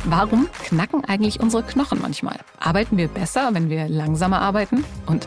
Warum 0.07 0.49
knacken 0.63 1.03
eigentlich 1.05 1.41
unsere 1.41 1.63
Knochen 1.63 2.01
manchmal? 2.03 2.37
Arbeiten 2.61 2.99
wir 2.99 3.09
besser, 3.09 3.51
wenn 3.53 3.71
wir 3.71 3.89
langsamer 3.89 4.41
arbeiten? 4.41 4.85
Und 5.07 5.27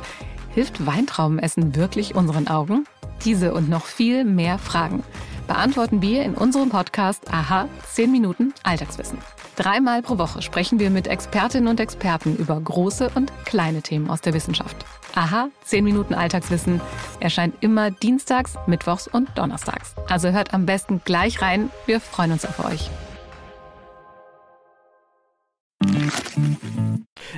hilft 0.53 0.85
Weintraubenessen 0.85 1.75
wirklich 1.75 2.13
unseren 2.13 2.47
Augen? 2.47 2.85
Diese 3.25 3.55
und 3.55 3.69
noch 3.69 3.85
viel 3.85 4.23
mehr 4.23 4.59
Fragen 4.59 5.03
beantworten 5.47 6.01
wir 6.01 6.23
in 6.23 6.35
unserem 6.35 6.69
Podcast 6.69 7.33
Aha 7.33 7.67
10 7.91 8.11
Minuten 8.11 8.53
Alltagswissen. 8.63 9.17
Dreimal 9.55 10.03
pro 10.03 10.19
Woche 10.19 10.43
sprechen 10.43 10.79
wir 10.79 10.91
mit 10.91 11.07
Expertinnen 11.07 11.67
und 11.67 11.79
Experten 11.79 12.35
über 12.35 12.59
große 12.59 13.09
und 13.15 13.31
kleine 13.45 13.81
Themen 13.81 14.11
aus 14.11 14.21
der 14.21 14.35
Wissenschaft. 14.35 14.75
Aha, 15.15 15.49
10 15.63 15.83
Minuten 15.83 16.13
Alltagswissen 16.13 16.81
erscheint 17.19 17.55
immer 17.61 17.89
dienstags, 17.89 18.55
mittwochs 18.67 19.07
und 19.07 19.35
donnerstags. 19.35 19.95
Also 20.07 20.29
hört 20.29 20.53
am 20.53 20.67
besten 20.67 21.01
gleich 21.03 21.41
rein. 21.41 21.71
Wir 21.87 21.99
freuen 21.99 22.33
uns 22.33 22.45
auf 22.45 22.63
euch. 22.63 22.91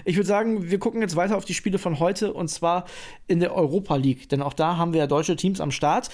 Ich 0.10 0.16
würde 0.16 0.28
sagen, 0.28 0.72
wir 0.72 0.80
gucken 0.80 1.02
jetzt 1.04 1.16
weiter 1.16 1.38
auf 1.38 1.46
die 1.46 1.54
Spiele 1.54 1.78
von 1.78 2.00
heute 2.00 2.34
und 2.34 2.48
zwar 2.48 2.86
in 3.28 3.40
der 3.40 3.54
Europa 3.54 3.96
League, 3.96 4.28
denn 4.28 4.42
auch 4.42 4.56
da 4.56 4.76
haben 4.76 4.92
wir 4.92 5.02
ja 5.02 5.06
deutsche 5.06 5.36
Teams 5.36 5.62
am 5.62 5.70
Start. 5.70 6.10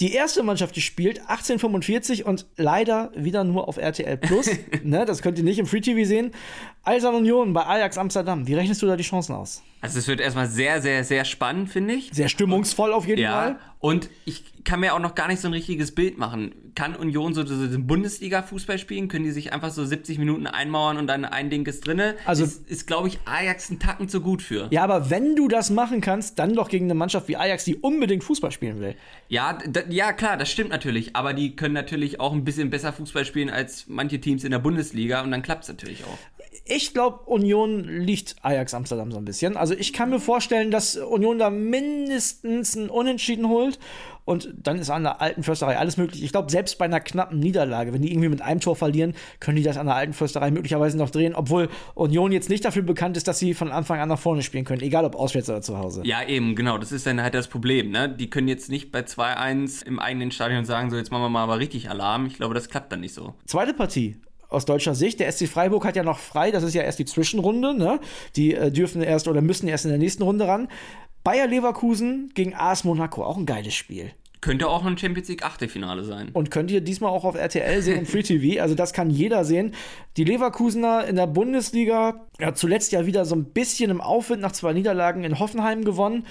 Die 0.00 0.12
erste 0.12 0.42
Mannschaft, 0.42 0.74
die 0.74 0.80
spielt, 0.80 1.20
1845 1.20 2.26
und 2.26 2.46
leider 2.56 3.12
wieder 3.14 3.44
nur 3.44 3.68
auf 3.68 3.76
RTL 3.76 4.16
Plus. 4.16 4.50
ne, 4.82 5.04
das 5.04 5.22
könnt 5.22 5.38
ihr 5.38 5.44
nicht 5.44 5.60
im 5.60 5.66
Free 5.66 5.80
TV 5.80 6.04
sehen. 6.04 6.32
Eisern 6.82 7.14
Union 7.14 7.52
bei 7.52 7.64
Ajax 7.64 7.96
Amsterdam. 7.96 8.48
Wie 8.48 8.54
rechnest 8.54 8.82
du 8.82 8.86
da 8.86 8.96
die 8.96 9.04
Chancen 9.04 9.36
aus? 9.36 9.62
Also 9.80 9.98
es 9.98 10.08
wird 10.08 10.20
erstmal 10.20 10.48
sehr, 10.48 10.82
sehr, 10.82 11.04
sehr 11.04 11.24
spannend, 11.24 11.70
finde 11.70 11.94
ich. 11.94 12.10
Sehr 12.12 12.28
stimmungsvoll 12.28 12.92
auf 12.92 13.06
jeden 13.06 13.22
ja, 13.22 13.32
Fall. 13.32 13.58
Und 13.80 14.10
ich 14.24 14.64
kann 14.64 14.80
mir 14.80 14.94
auch 14.94 14.98
noch 14.98 15.14
gar 15.14 15.28
nicht 15.28 15.40
so 15.40 15.46
ein 15.46 15.54
richtiges 15.54 15.94
Bild 15.94 16.18
machen. 16.18 16.52
Kann 16.74 16.96
Union 16.96 17.32
so, 17.32 17.46
so, 17.46 17.54
so 17.54 17.78
Bundesliga-Fußball 17.78 18.78
spielen? 18.78 19.06
Können 19.06 19.24
die 19.24 19.30
sich 19.30 19.52
einfach 19.52 19.70
so 19.70 19.84
70 19.84 20.18
Minuten 20.18 20.48
einmauern 20.48 20.96
und 20.96 21.06
dann 21.06 21.24
ein 21.24 21.48
Ding 21.48 21.64
ist 21.66 21.86
drinne? 21.86 22.16
Also 22.24 22.44
ist, 22.44 22.68
ist 22.68 22.86
glaube 22.88 23.06
ich, 23.06 23.20
Ajax 23.24 23.70
einen 23.70 23.78
Tacken 23.78 24.08
zu 24.08 24.20
gut 24.20 24.42
für. 24.42 24.66
Ja, 24.70 24.82
aber 24.82 25.10
wenn 25.10 25.36
du 25.36 25.46
das 25.46 25.70
machen 25.70 26.00
kannst, 26.00 26.40
dann 26.40 26.54
doch 26.54 26.68
gegen 26.68 26.86
eine 26.86 26.94
Mannschaft 26.94 27.28
wie 27.28 27.36
Ajax, 27.36 27.64
die 27.64 27.76
unbedingt 27.76 28.24
Fußball 28.24 28.50
spielen 28.50 28.80
will. 28.80 28.96
Ja, 29.28 29.58
ja 29.88 30.12
klar, 30.12 30.36
das 30.36 30.50
stimmt 30.50 30.70
natürlich. 30.70 31.14
Aber 31.14 31.34
die 31.34 31.54
können 31.54 31.74
natürlich 31.74 32.18
auch 32.18 32.32
ein 32.32 32.44
bisschen 32.44 32.70
besser 32.70 32.92
Fußball 32.92 33.24
spielen 33.24 33.48
als 33.48 33.86
manche 33.86 34.20
Teams 34.20 34.42
in 34.42 34.50
der 34.50 34.58
Bundesliga 34.58 35.22
und 35.22 35.30
dann 35.30 35.42
klappt 35.42 35.62
es 35.62 35.68
natürlich 35.68 36.04
auch. 36.04 36.18
Ich 36.70 36.92
glaube, 36.92 37.20
Union 37.24 37.84
liegt 37.84 38.36
Ajax 38.42 38.74
Amsterdam 38.74 39.10
so 39.10 39.16
ein 39.16 39.24
bisschen. 39.24 39.56
Also 39.56 39.74
ich 39.74 39.94
kann 39.94 40.10
mir 40.10 40.20
vorstellen, 40.20 40.70
dass 40.70 40.96
Union 40.96 41.38
da 41.38 41.48
mindestens 41.48 42.76
ein 42.76 42.90
Unentschieden 42.90 43.48
holt 43.48 43.78
und 44.26 44.52
dann 44.58 44.78
ist 44.78 44.90
an 44.90 45.04
der 45.04 45.22
alten 45.22 45.42
Försterei 45.42 45.78
alles 45.78 45.96
möglich. 45.96 46.22
Ich 46.22 46.32
glaube, 46.32 46.50
selbst 46.50 46.76
bei 46.76 46.84
einer 46.84 47.00
knappen 47.00 47.38
Niederlage, 47.38 47.94
wenn 47.94 48.02
die 48.02 48.12
irgendwie 48.12 48.28
mit 48.28 48.42
einem 48.42 48.60
Tor 48.60 48.76
verlieren, 48.76 49.14
können 49.40 49.56
die 49.56 49.62
das 49.62 49.78
an 49.78 49.86
der 49.86 49.94
alten 49.94 50.12
Försterei 50.12 50.50
möglicherweise 50.50 50.98
noch 50.98 51.08
drehen, 51.08 51.34
obwohl 51.34 51.70
Union 51.94 52.30
jetzt 52.30 52.50
nicht 52.50 52.62
dafür 52.66 52.82
bekannt 52.82 53.16
ist, 53.16 53.26
dass 53.26 53.38
sie 53.38 53.54
von 53.54 53.72
Anfang 53.72 54.00
an 54.00 54.10
nach 54.10 54.18
vorne 54.18 54.42
spielen 54.42 54.66
können, 54.66 54.82
egal 54.82 55.06
ob 55.06 55.16
auswärts 55.16 55.48
oder 55.48 55.62
zu 55.62 55.78
Hause. 55.78 56.02
Ja, 56.04 56.22
eben, 56.22 56.54
genau. 56.54 56.76
Das 56.76 56.92
ist 56.92 57.06
dann 57.06 57.22
halt 57.22 57.32
das 57.32 57.48
Problem. 57.48 57.90
Ne? 57.90 58.10
Die 58.10 58.28
können 58.28 58.48
jetzt 58.48 58.68
nicht 58.68 58.92
bei 58.92 59.00
2-1 59.00 59.86
im 59.86 59.98
eigenen 59.98 60.30
Stadion 60.30 60.66
sagen, 60.66 60.90
so 60.90 60.98
jetzt 60.98 61.10
machen 61.10 61.22
wir 61.22 61.30
mal 61.30 61.44
aber 61.44 61.58
richtig 61.58 61.88
Alarm. 61.88 62.26
Ich 62.26 62.34
glaube, 62.34 62.52
das 62.52 62.68
klappt 62.68 62.92
dann 62.92 63.00
nicht 63.00 63.14
so. 63.14 63.32
Zweite 63.46 63.72
Partie 63.72 64.16
aus 64.48 64.64
deutscher 64.64 64.94
Sicht. 64.94 65.20
Der 65.20 65.30
SC 65.30 65.46
Freiburg 65.46 65.84
hat 65.84 65.96
ja 65.96 66.02
noch 66.02 66.18
frei, 66.18 66.50
das 66.50 66.62
ist 66.62 66.74
ja 66.74 66.82
erst 66.82 66.98
die 66.98 67.04
Zwischenrunde. 67.04 67.74
Ne? 67.74 68.00
Die 68.36 68.54
äh, 68.54 68.70
dürfen 68.70 69.02
erst 69.02 69.28
oder 69.28 69.42
müssen 69.42 69.68
erst 69.68 69.84
in 69.84 69.90
der 69.90 69.98
nächsten 69.98 70.22
Runde 70.22 70.46
ran. 70.46 70.68
Bayer 71.24 71.46
Leverkusen 71.46 72.30
gegen 72.34 72.54
AS 72.54 72.84
Monaco, 72.84 73.24
auch 73.24 73.36
ein 73.36 73.46
geiles 73.46 73.74
Spiel. 73.74 74.12
Könnte 74.40 74.68
auch 74.68 74.84
ein 74.84 74.96
Champions 74.96 75.28
League 75.28 75.44
Achtelfinale 75.44 76.04
sein. 76.04 76.30
Und 76.32 76.52
könnt 76.52 76.70
ihr 76.70 76.80
diesmal 76.80 77.10
auch 77.10 77.24
auf 77.24 77.34
RTL 77.34 77.82
sehen 77.82 78.06
Free 78.06 78.22
TV. 78.22 78.62
Also 78.62 78.76
das 78.76 78.92
kann 78.92 79.10
jeder 79.10 79.44
sehen. 79.44 79.74
Die 80.16 80.22
Leverkusener 80.22 81.06
in 81.06 81.16
der 81.16 81.26
Bundesliga, 81.26 82.26
ja, 82.38 82.54
zuletzt 82.54 82.92
ja 82.92 83.04
wieder 83.04 83.24
so 83.24 83.34
ein 83.34 83.46
bisschen 83.46 83.90
im 83.90 84.00
Aufwind 84.00 84.40
nach 84.40 84.52
zwei 84.52 84.72
Niederlagen 84.72 85.24
in 85.24 85.40
Hoffenheim 85.40 85.84
gewonnen. 85.84 86.24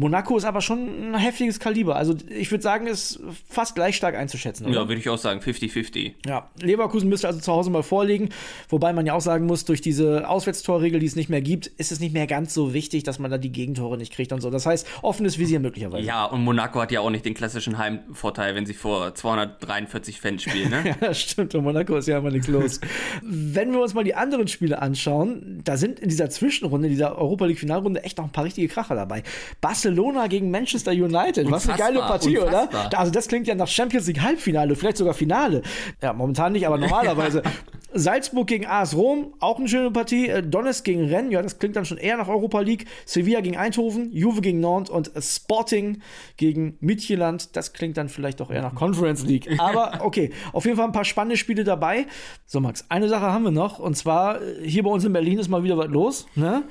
Monaco 0.00 0.38
ist 0.38 0.46
aber 0.46 0.62
schon 0.62 1.12
ein 1.12 1.14
heftiges 1.14 1.60
Kaliber. 1.60 1.94
Also 1.96 2.16
ich 2.30 2.50
würde 2.50 2.62
sagen, 2.62 2.86
ist 2.86 3.20
fast 3.46 3.74
gleich 3.74 3.96
stark 3.96 4.16
einzuschätzen. 4.16 4.64
Oder? 4.64 4.74
Ja, 4.74 4.88
würde 4.88 4.98
ich 4.98 5.08
auch 5.10 5.18
sagen, 5.18 5.40
50-50. 5.40 6.12
Ja, 6.26 6.48
Leverkusen 6.58 7.10
müsste 7.10 7.28
also 7.28 7.38
zu 7.38 7.52
Hause 7.52 7.68
mal 7.68 7.82
vorlegen. 7.82 8.30
Wobei 8.70 8.94
man 8.94 9.04
ja 9.04 9.12
auch 9.12 9.20
sagen 9.20 9.44
muss, 9.44 9.66
durch 9.66 9.82
diese 9.82 10.26
Auswärtstorregel, 10.26 11.00
die 11.00 11.06
es 11.06 11.16
nicht 11.16 11.28
mehr 11.28 11.42
gibt, 11.42 11.66
ist 11.66 11.92
es 11.92 12.00
nicht 12.00 12.14
mehr 12.14 12.26
ganz 12.26 12.54
so 12.54 12.72
wichtig, 12.72 13.02
dass 13.02 13.18
man 13.18 13.30
da 13.30 13.36
die 13.36 13.52
Gegentore 13.52 13.98
nicht 13.98 14.10
kriegt 14.10 14.32
und 14.32 14.40
so. 14.40 14.48
Das 14.48 14.64
heißt, 14.64 14.86
offenes 15.02 15.38
Visier 15.38 15.60
möglicherweise. 15.60 16.06
Ja, 16.06 16.24
und 16.24 16.44
Monaco 16.44 16.80
hat 16.80 16.92
ja 16.92 17.00
auch 17.00 17.10
nicht 17.10 17.26
den 17.26 17.34
klassischen 17.34 17.76
Heimvorteil, 17.76 18.54
wenn 18.54 18.64
sie 18.64 18.74
vor 18.74 19.14
243 19.14 20.18
Fans 20.18 20.44
spielen. 20.44 20.70
Ne? 20.70 20.82
ja, 20.86 20.94
das 20.98 21.20
stimmt. 21.20 21.54
Und 21.54 21.64
Monaco 21.64 21.94
ist 21.96 22.08
ja 22.08 22.16
immer 22.16 22.30
nichts 22.30 22.48
los. 22.48 22.80
wenn 23.22 23.70
wir 23.72 23.82
uns 23.82 23.92
mal 23.92 24.04
die 24.04 24.14
anderen 24.14 24.48
Spiele 24.48 24.80
anschauen, 24.80 25.60
da 25.62 25.76
sind 25.76 26.00
in 26.00 26.08
dieser 26.08 26.30
Zwischenrunde, 26.30 26.88
dieser 26.88 27.18
Europa 27.18 27.44
League 27.44 27.58
Finalrunde 27.58 28.02
echt 28.02 28.16
noch 28.16 28.24
ein 28.24 28.32
paar 28.32 28.44
richtige 28.44 28.68
Kracher 28.68 28.94
dabei. 28.94 29.24
Barcelona 29.60 29.89
Barcelona 29.90 30.26
gegen 30.28 30.50
Manchester 30.50 30.92
United. 30.92 31.46
Unfassbar, 31.46 31.50
Was 31.50 31.68
eine 31.68 31.76
geile 31.78 32.00
Partie, 32.00 32.38
unfassbar. 32.38 32.86
oder? 32.86 32.98
Also 32.98 33.12
das 33.12 33.28
klingt 33.28 33.46
ja 33.46 33.54
nach 33.54 33.68
Champions 33.68 34.06
League 34.06 34.22
Halbfinale, 34.22 34.76
vielleicht 34.76 34.96
sogar 34.96 35.14
Finale. 35.14 35.62
Ja, 36.02 36.12
momentan 36.12 36.52
nicht, 36.52 36.66
aber 36.66 36.78
normalerweise. 36.78 37.42
Salzburg 37.92 38.46
gegen 38.46 38.66
AS 38.66 38.94
Rom, 38.94 39.34
auch 39.40 39.58
eine 39.58 39.68
schöne 39.68 39.90
Partie. 39.90 40.28
Äh, 40.28 40.44
Donetsk 40.44 40.84
gegen 40.84 41.06
Rennes, 41.06 41.32
ja, 41.32 41.42
das 41.42 41.58
klingt 41.58 41.74
dann 41.74 41.84
schon 41.84 41.98
eher 41.98 42.16
nach 42.16 42.28
Europa 42.28 42.60
League. 42.60 42.86
Sevilla 43.04 43.40
gegen 43.40 43.56
Eindhoven, 43.56 44.12
Juve 44.12 44.40
gegen 44.42 44.60
Nantes 44.60 44.90
und 44.90 45.10
Sporting 45.20 46.00
gegen 46.36 46.76
Midtjylland. 46.80 47.56
Das 47.56 47.72
klingt 47.72 47.96
dann 47.96 48.08
vielleicht 48.08 48.38
doch 48.38 48.50
eher 48.50 48.62
nach 48.62 48.76
Conference 48.76 49.24
League. 49.24 49.48
Aber 49.58 50.04
okay, 50.04 50.30
auf 50.52 50.66
jeden 50.66 50.76
Fall 50.76 50.86
ein 50.86 50.92
paar 50.92 51.04
spannende 51.04 51.36
Spiele 51.36 51.64
dabei. 51.64 52.06
So, 52.46 52.60
Max, 52.60 52.84
eine 52.88 53.08
Sache 53.08 53.26
haben 53.26 53.42
wir 53.42 53.50
noch. 53.50 53.80
Und 53.80 53.96
zwar, 53.96 54.40
äh, 54.40 54.68
hier 54.68 54.84
bei 54.84 54.90
uns 54.90 55.04
in 55.04 55.12
Berlin 55.12 55.40
ist 55.40 55.48
mal 55.48 55.64
wieder 55.64 55.76
was 55.76 55.88
los. 55.88 56.26
Ne? 56.36 56.62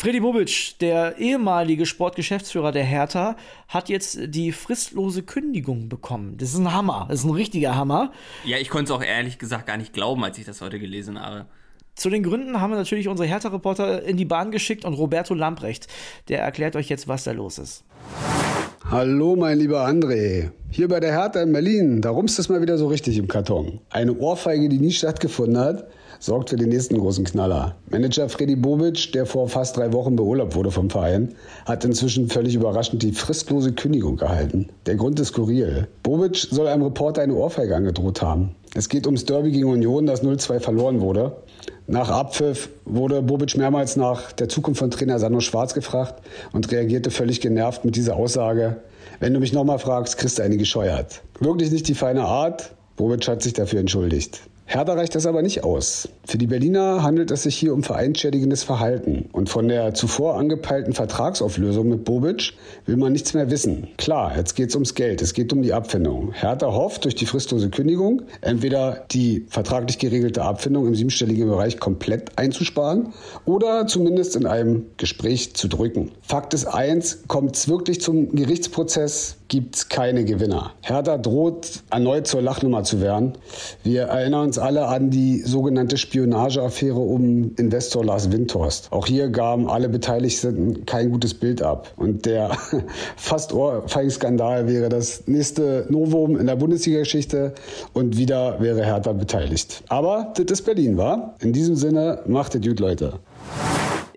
Freddy 0.00 0.20
Bobic, 0.20 0.76
der 0.80 1.18
ehemalige 1.18 1.84
Sportgeschäftsführer 1.84 2.72
der 2.72 2.84
Hertha, 2.84 3.36
hat 3.68 3.90
jetzt 3.90 4.18
die 4.28 4.50
fristlose 4.50 5.22
Kündigung 5.22 5.90
bekommen. 5.90 6.38
Das 6.38 6.54
ist 6.54 6.58
ein 6.58 6.72
Hammer. 6.72 7.04
Das 7.10 7.18
ist 7.18 7.26
ein 7.26 7.32
richtiger 7.32 7.76
Hammer. 7.76 8.10
Ja, 8.46 8.56
ich 8.56 8.70
konnte 8.70 8.90
es 8.90 8.98
auch 8.98 9.04
ehrlich 9.04 9.36
gesagt 9.36 9.66
gar 9.66 9.76
nicht 9.76 9.92
glauben, 9.92 10.24
als 10.24 10.38
ich 10.38 10.46
das 10.46 10.62
heute 10.62 10.78
gelesen 10.78 11.20
habe. 11.20 11.44
Zu 11.96 12.08
den 12.08 12.22
Gründen 12.22 12.62
haben 12.62 12.70
wir 12.70 12.78
natürlich 12.78 13.08
unsere 13.08 13.28
Hertha-Reporter 13.28 14.02
in 14.02 14.16
die 14.16 14.24
Bahn 14.24 14.50
geschickt 14.50 14.86
und 14.86 14.94
Roberto 14.94 15.34
Lamprecht, 15.34 15.86
der 16.28 16.40
erklärt 16.40 16.76
euch 16.76 16.88
jetzt, 16.88 17.06
was 17.06 17.24
da 17.24 17.32
los 17.32 17.58
ist. 17.58 17.84
Hallo, 18.90 19.36
mein 19.36 19.58
lieber 19.58 19.86
André. 19.86 20.52
Hier 20.70 20.88
bei 20.88 21.00
der 21.00 21.12
Hertha 21.12 21.42
in 21.42 21.52
Berlin, 21.52 22.00
da 22.00 22.08
rumst 22.08 22.38
es 22.38 22.48
mal 22.48 22.62
wieder 22.62 22.78
so 22.78 22.86
richtig 22.86 23.18
im 23.18 23.28
Karton. 23.28 23.82
Eine 23.90 24.16
Ohrfeige, 24.16 24.70
die 24.70 24.78
nie 24.78 24.92
stattgefunden 24.92 25.58
hat 25.58 25.90
sorgt 26.20 26.50
für 26.50 26.56
den 26.56 26.68
nächsten 26.68 26.96
großen 26.96 27.24
Knaller. 27.24 27.74
Manager 27.90 28.28
Freddy 28.28 28.54
Bobic, 28.54 29.10
der 29.12 29.26
vor 29.26 29.48
fast 29.48 29.76
drei 29.76 29.92
Wochen 29.92 30.14
beurlaubt 30.14 30.54
wurde 30.54 30.70
vom 30.70 30.88
Verein, 30.88 31.34
hat 31.64 31.84
inzwischen 31.84 32.28
völlig 32.28 32.54
überraschend 32.54 33.02
die 33.02 33.10
fristlose 33.10 33.72
Kündigung 33.72 34.16
gehalten. 34.16 34.68
Der 34.86 34.94
Grund 34.94 35.18
ist 35.18 35.28
skurril. 35.28 35.88
Bobic 36.04 36.36
soll 36.36 36.68
einem 36.68 36.84
Reporter 36.84 37.22
eine 37.22 37.34
Ohrfeige 37.34 37.74
angedroht 37.74 38.22
haben. 38.22 38.54
Es 38.74 38.88
geht 38.88 39.06
ums 39.06 39.24
Derby 39.24 39.50
gegen 39.50 39.68
Union, 39.68 40.06
das 40.06 40.22
0-2 40.22 40.60
verloren 40.60 41.00
wurde. 41.00 41.36
Nach 41.88 42.08
Abpfiff 42.08 42.68
wurde 42.84 43.20
Bobic 43.20 43.56
mehrmals 43.56 43.96
nach 43.96 44.30
der 44.30 44.48
Zukunft 44.48 44.78
von 44.78 44.92
Trainer 44.92 45.18
Sandro 45.18 45.40
Schwarz 45.40 45.74
gefragt 45.74 46.22
und 46.52 46.70
reagierte 46.70 47.10
völlig 47.10 47.40
genervt 47.40 47.84
mit 47.84 47.96
dieser 47.96 48.14
Aussage, 48.14 48.76
wenn 49.18 49.34
du 49.34 49.40
mich 49.40 49.52
nochmal 49.52 49.78
fragst, 49.78 50.16
kriegst 50.16 50.38
du 50.38 50.42
eine 50.42 50.56
gescheuert. 50.56 51.22
Wirklich 51.40 51.70
nicht 51.70 51.88
die 51.88 51.94
feine 51.94 52.22
Art. 52.22 52.70
Bobic 52.96 53.26
hat 53.28 53.42
sich 53.42 53.52
dafür 53.54 53.80
entschuldigt. 53.80 54.40
Hertha 54.72 54.92
reicht 54.92 55.16
das 55.16 55.26
aber 55.26 55.42
nicht 55.42 55.64
aus. 55.64 56.08
Für 56.24 56.38
die 56.38 56.46
Berliner 56.46 57.02
handelt 57.02 57.32
es 57.32 57.42
sich 57.42 57.56
hier 57.56 57.74
um 57.74 57.82
vereinsschädigendes 57.82 58.62
Verhalten. 58.62 59.28
Und 59.32 59.48
von 59.48 59.66
der 59.66 59.94
zuvor 59.94 60.36
angepeilten 60.38 60.92
Vertragsauflösung 60.92 61.88
mit 61.88 62.04
Bobic 62.04 62.52
will 62.86 62.96
man 62.96 63.10
nichts 63.10 63.34
mehr 63.34 63.50
wissen. 63.50 63.88
Klar, 63.96 64.36
jetzt 64.36 64.54
geht 64.54 64.68
es 64.68 64.76
ums 64.76 64.94
Geld, 64.94 65.22
es 65.22 65.34
geht 65.34 65.52
um 65.52 65.62
die 65.62 65.72
Abfindung. 65.72 66.30
Hertha 66.34 66.68
hofft 66.68 67.02
durch 67.02 67.16
die 67.16 67.26
fristlose 67.26 67.68
Kündigung 67.68 68.22
entweder 68.42 69.06
die 69.10 69.44
vertraglich 69.48 69.98
geregelte 69.98 70.42
Abfindung 70.42 70.86
im 70.86 70.94
siebenstelligen 70.94 71.48
Bereich 71.48 71.80
komplett 71.80 72.38
einzusparen 72.38 73.12
oder 73.46 73.88
zumindest 73.88 74.36
in 74.36 74.46
einem 74.46 74.86
Gespräch 74.98 75.52
zu 75.54 75.66
drücken. 75.66 76.12
Fakt 76.22 76.54
ist 76.54 76.66
eins, 76.66 77.24
kommt 77.26 77.56
es 77.56 77.68
wirklich 77.68 78.00
zum 78.00 78.36
Gerichtsprozess, 78.36 79.39
gibt 79.50 79.74
es 79.74 79.88
keine 79.88 80.24
Gewinner. 80.24 80.72
Hertha 80.80 81.18
droht 81.18 81.82
erneut 81.90 82.28
zur 82.28 82.40
Lachnummer 82.40 82.84
zu 82.84 83.00
werden. 83.00 83.32
Wir 83.82 84.02
erinnern 84.02 84.46
uns 84.46 84.58
alle 84.58 84.86
an 84.86 85.10
die 85.10 85.40
sogenannte 85.40 85.98
Spionageaffäre 85.98 86.98
um 86.98 87.56
Investor 87.56 88.04
Lars 88.04 88.30
Windhorst. 88.30 88.92
Auch 88.92 89.06
hier 89.06 89.28
gaben 89.28 89.68
alle 89.68 89.88
Beteiligten 89.88 90.86
kein 90.86 91.10
gutes 91.10 91.34
Bild 91.34 91.62
ab. 91.62 91.92
Und 91.96 92.26
der 92.26 92.50
fast 93.16 93.52
Ohrfeigenskandal 93.52 94.68
wäre 94.68 94.88
das 94.88 95.26
nächste 95.26 95.84
Novum 95.90 96.38
in 96.38 96.46
der 96.46 96.56
Bundesliga-Geschichte 96.56 97.52
und 97.92 98.16
wieder 98.16 98.60
wäre 98.60 98.84
Hertha 98.86 99.12
beteiligt. 99.12 99.82
Aber 99.88 100.32
das 100.36 100.60
ist 100.60 100.62
Berlin, 100.62 100.96
war? 100.96 101.34
In 101.40 101.52
diesem 101.52 101.74
Sinne, 101.74 102.20
macht 102.26 102.54
es 102.54 102.62
gut, 102.62 102.78
Leute. 102.78 103.14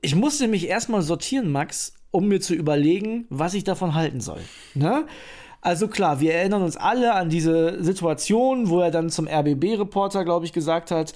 Ich 0.03 0.15
musste 0.15 0.49
mich 0.49 0.67
erstmal 0.67 1.01
sortieren, 1.01 1.49
Max, 1.49 1.93
um 2.11 2.27
mir 2.27 2.41
zu 2.41 2.53
überlegen, 2.53 3.25
was 3.29 3.53
ich 3.53 3.63
davon 3.63 3.95
halten 3.95 4.19
soll. 4.19 4.41
Ne? 4.75 5.05
Also 5.61 5.87
klar, 5.87 6.19
wir 6.19 6.33
erinnern 6.33 6.61
uns 6.61 6.75
alle 6.75 7.13
an 7.13 7.29
diese 7.29 7.81
Situation, 7.81 8.67
wo 8.67 8.81
er 8.81 8.91
dann 8.91 9.09
zum 9.09 9.29
RBB-Reporter, 9.29 10.25
glaube 10.25 10.45
ich, 10.45 10.51
gesagt 10.51 10.91
hat, 10.91 11.13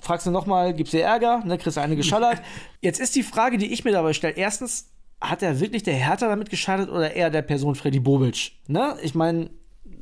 fragst 0.00 0.24
du 0.24 0.30
nochmal, 0.30 0.72
gibt's 0.72 0.92
dir 0.92 1.02
Ärger? 1.02 1.42
Ne, 1.44 1.58
kriegst 1.58 1.76
du 1.76 1.80
eine 1.80 1.96
geschallert. 1.96 2.40
Jetzt 2.80 3.00
ist 3.00 3.16
die 3.16 3.24
Frage, 3.24 3.58
die 3.58 3.72
ich 3.72 3.84
mir 3.84 3.90
dabei 3.90 4.12
stelle, 4.12 4.34
erstens, 4.34 4.88
hat 5.20 5.42
er 5.42 5.58
wirklich 5.58 5.82
der 5.82 5.94
Hertha 5.94 6.28
damit 6.28 6.48
geschadet 6.48 6.90
oder 6.90 7.12
eher 7.12 7.30
der 7.30 7.42
Person 7.42 7.74
Freddy 7.74 7.98
Bobic? 7.98 8.52
Ne? 8.68 8.96
Ich 9.02 9.16
meine, 9.16 9.50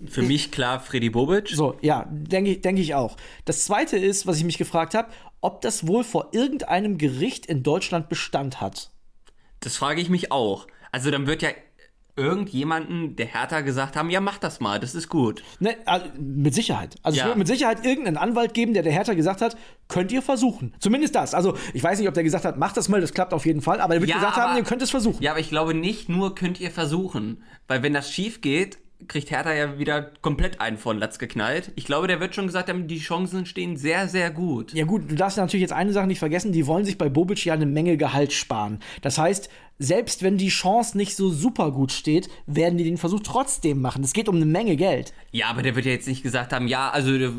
für 0.04 0.20
mich 0.20 0.52
klar 0.52 0.78
Freddy 0.80 1.08
Bobic. 1.08 1.48
So, 1.48 1.76
ja, 1.80 2.06
denke 2.10 2.50
ich, 2.50 2.60
denk 2.60 2.78
ich 2.78 2.94
auch. 2.94 3.16
Das 3.46 3.64
zweite 3.64 3.96
ist, 3.96 4.26
was 4.26 4.36
ich 4.36 4.44
mich 4.44 4.58
gefragt 4.58 4.94
habe, 4.94 5.08
ob 5.46 5.60
das 5.60 5.86
wohl 5.86 6.02
vor 6.02 6.30
irgendeinem 6.32 6.98
Gericht 6.98 7.46
in 7.46 7.62
Deutschland 7.62 8.08
Bestand 8.08 8.60
hat. 8.60 8.90
Das 9.60 9.76
frage 9.76 10.00
ich 10.00 10.10
mich 10.10 10.32
auch. 10.32 10.66
Also 10.90 11.12
dann 11.12 11.28
wird 11.28 11.40
ja 11.40 11.50
irgendjemanden 12.16 13.14
der 13.14 13.26
Hertha 13.26 13.60
gesagt 13.60 13.94
haben, 13.94 14.10
ja, 14.10 14.20
mach 14.20 14.38
das 14.38 14.58
mal, 14.58 14.80
das 14.80 14.96
ist 14.96 15.08
gut. 15.08 15.44
Ne, 15.60 15.76
also 15.84 16.06
mit 16.18 16.52
Sicherheit. 16.52 16.96
Also 17.04 17.18
ja. 17.18 17.24
es 17.24 17.28
wird 17.28 17.38
mit 17.38 17.46
Sicherheit 17.46 17.86
irgendeinen 17.86 18.16
Anwalt 18.16 18.54
geben, 18.54 18.74
der 18.74 18.82
der 18.82 18.92
Hertha 18.92 19.14
gesagt 19.14 19.40
hat, 19.40 19.56
könnt 19.86 20.10
ihr 20.10 20.20
versuchen. 20.20 20.74
Zumindest 20.80 21.14
das. 21.14 21.32
Also 21.32 21.56
ich 21.74 21.84
weiß 21.84 22.00
nicht, 22.00 22.08
ob 22.08 22.14
der 22.14 22.24
gesagt 22.24 22.44
hat, 22.44 22.56
mach 22.56 22.72
das 22.72 22.88
mal, 22.88 23.00
das 23.00 23.12
klappt 23.12 23.32
auf 23.32 23.46
jeden 23.46 23.62
Fall, 23.62 23.80
aber 23.80 23.94
er 23.94 24.00
wird 24.00 24.10
ja, 24.10 24.16
gesagt 24.16 24.38
aber, 24.38 24.50
haben, 24.50 24.56
ihr 24.56 24.64
könnt 24.64 24.82
es 24.82 24.90
versuchen. 24.90 25.22
Ja, 25.22 25.30
aber 25.30 25.40
ich 25.40 25.50
glaube 25.50 25.74
nicht 25.74 26.08
nur 26.08 26.34
könnt 26.34 26.58
ihr 26.58 26.72
versuchen, 26.72 27.44
weil 27.68 27.84
wenn 27.84 27.92
das 27.92 28.10
schief 28.10 28.40
geht, 28.40 28.78
kriegt 29.08 29.30
Hertha 29.30 29.52
ja 29.52 29.78
wieder 29.78 30.10
komplett 30.22 30.60
einen 30.60 30.78
von 30.78 30.98
Latz 30.98 31.18
geknallt. 31.18 31.72
Ich 31.76 31.84
glaube, 31.84 32.08
der 32.08 32.20
wird 32.20 32.34
schon 32.34 32.46
gesagt 32.46 32.68
haben, 32.68 32.88
die 32.88 32.98
Chancen 32.98 33.46
stehen 33.46 33.76
sehr, 33.76 34.08
sehr 34.08 34.30
gut. 34.30 34.72
Ja 34.72 34.84
gut, 34.84 35.10
du 35.10 35.14
darfst 35.14 35.36
natürlich 35.36 35.62
jetzt 35.62 35.72
eine 35.72 35.92
Sache 35.92 36.06
nicht 36.06 36.18
vergessen, 36.18 36.52
die 36.52 36.66
wollen 36.66 36.84
sich 36.84 36.98
bei 36.98 37.08
Bobic 37.08 37.44
ja 37.44 37.54
eine 37.54 37.66
Menge 37.66 37.96
Gehalt 37.96 38.32
sparen. 38.32 38.80
Das 39.02 39.18
heißt, 39.18 39.50
selbst 39.78 40.22
wenn 40.22 40.38
die 40.38 40.48
Chance 40.48 40.96
nicht 40.96 41.16
so 41.16 41.30
super 41.30 41.70
gut 41.70 41.92
steht, 41.92 42.28
werden 42.46 42.78
die 42.78 42.84
den 42.84 42.96
Versuch 42.96 43.20
trotzdem 43.20 43.80
machen. 43.80 44.02
Es 44.02 44.12
geht 44.12 44.28
um 44.28 44.36
eine 44.36 44.46
Menge 44.46 44.76
Geld. 44.76 45.12
Ja, 45.32 45.48
aber 45.48 45.62
der 45.62 45.76
wird 45.76 45.84
ja 45.84 45.92
jetzt 45.92 46.08
nicht 46.08 46.22
gesagt 46.22 46.52
haben, 46.52 46.66
ja, 46.66 46.90
also 46.90 47.18
der 47.18 47.32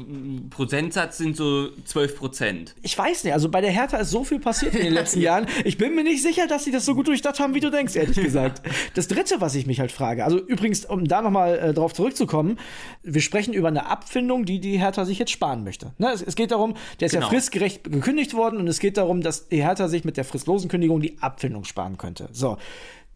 Prozentsatz 0.49 1.17
sind 1.17 1.35
so 1.35 1.69
12 1.85 2.15
Prozent. 2.17 2.75
Ich 2.83 2.97
weiß 2.97 3.23
nicht, 3.23 3.33
also 3.33 3.49
bei 3.49 3.61
der 3.61 3.71
Hertha 3.71 3.97
ist 3.97 4.11
so 4.11 4.23
viel 4.23 4.39
passiert 4.39 4.75
in 4.75 4.83
den 4.83 4.93
letzten 4.97 5.21
Jahren. 5.21 5.47
Ich 5.63 5.77
bin 5.77 5.95
mir 5.95 6.03
nicht 6.03 6.21
sicher, 6.21 6.47
dass 6.47 6.63
sie 6.63 6.71
das 6.71 6.85
so 6.85 6.93
gut 6.93 7.07
durchdacht 7.07 7.39
haben, 7.39 7.55
wie 7.55 7.59
du 7.59 7.71
denkst, 7.71 7.95
ehrlich 7.95 8.17
gesagt. 8.17 8.61
Das 8.93 9.07
dritte, 9.07 9.41
was 9.41 9.53
ich 9.55 9.67
mich 9.67 9.79
halt 9.79 9.91
frage, 9.91 10.23
also 10.23 10.39
übrigens, 10.39 10.85
um 10.85 11.05
da 11.05 11.21
nochmal 11.21 11.59
äh, 11.59 11.73
drauf 11.73 11.93
zurückzukommen, 11.93 12.57
wir 13.03 13.21
sprechen 13.21 13.53
über 13.53 13.67
eine 13.67 13.87
Abfindung, 13.87 14.45
die 14.45 14.59
die 14.59 14.79
Hertha 14.79 15.05
sich 15.05 15.19
jetzt 15.19 15.31
sparen 15.31 15.63
möchte. 15.63 15.93
Ne? 15.97 16.11
Es, 16.13 16.21
es, 16.21 16.35
geht 16.35 16.51
darum, 16.51 16.75
der 16.99 17.07
ist 17.07 17.11
genau. 17.11 17.25
ja 17.25 17.29
fristgerecht 17.29 17.83
gekündigt 17.83 18.33
worden 18.33 18.59
und 18.59 18.67
es 18.67 18.79
geht 18.79 18.97
darum, 18.97 19.21
dass 19.21 19.49
die 19.49 19.63
Hertha 19.63 19.87
sich 19.87 20.03
mit 20.03 20.17
der 20.17 20.25
fristlosen 20.25 20.69
Kündigung 20.69 21.01
die 21.01 21.19
Abfindung 21.21 21.63
sparen 21.63 21.97
könnte. 21.97 22.26
So. 22.31 22.57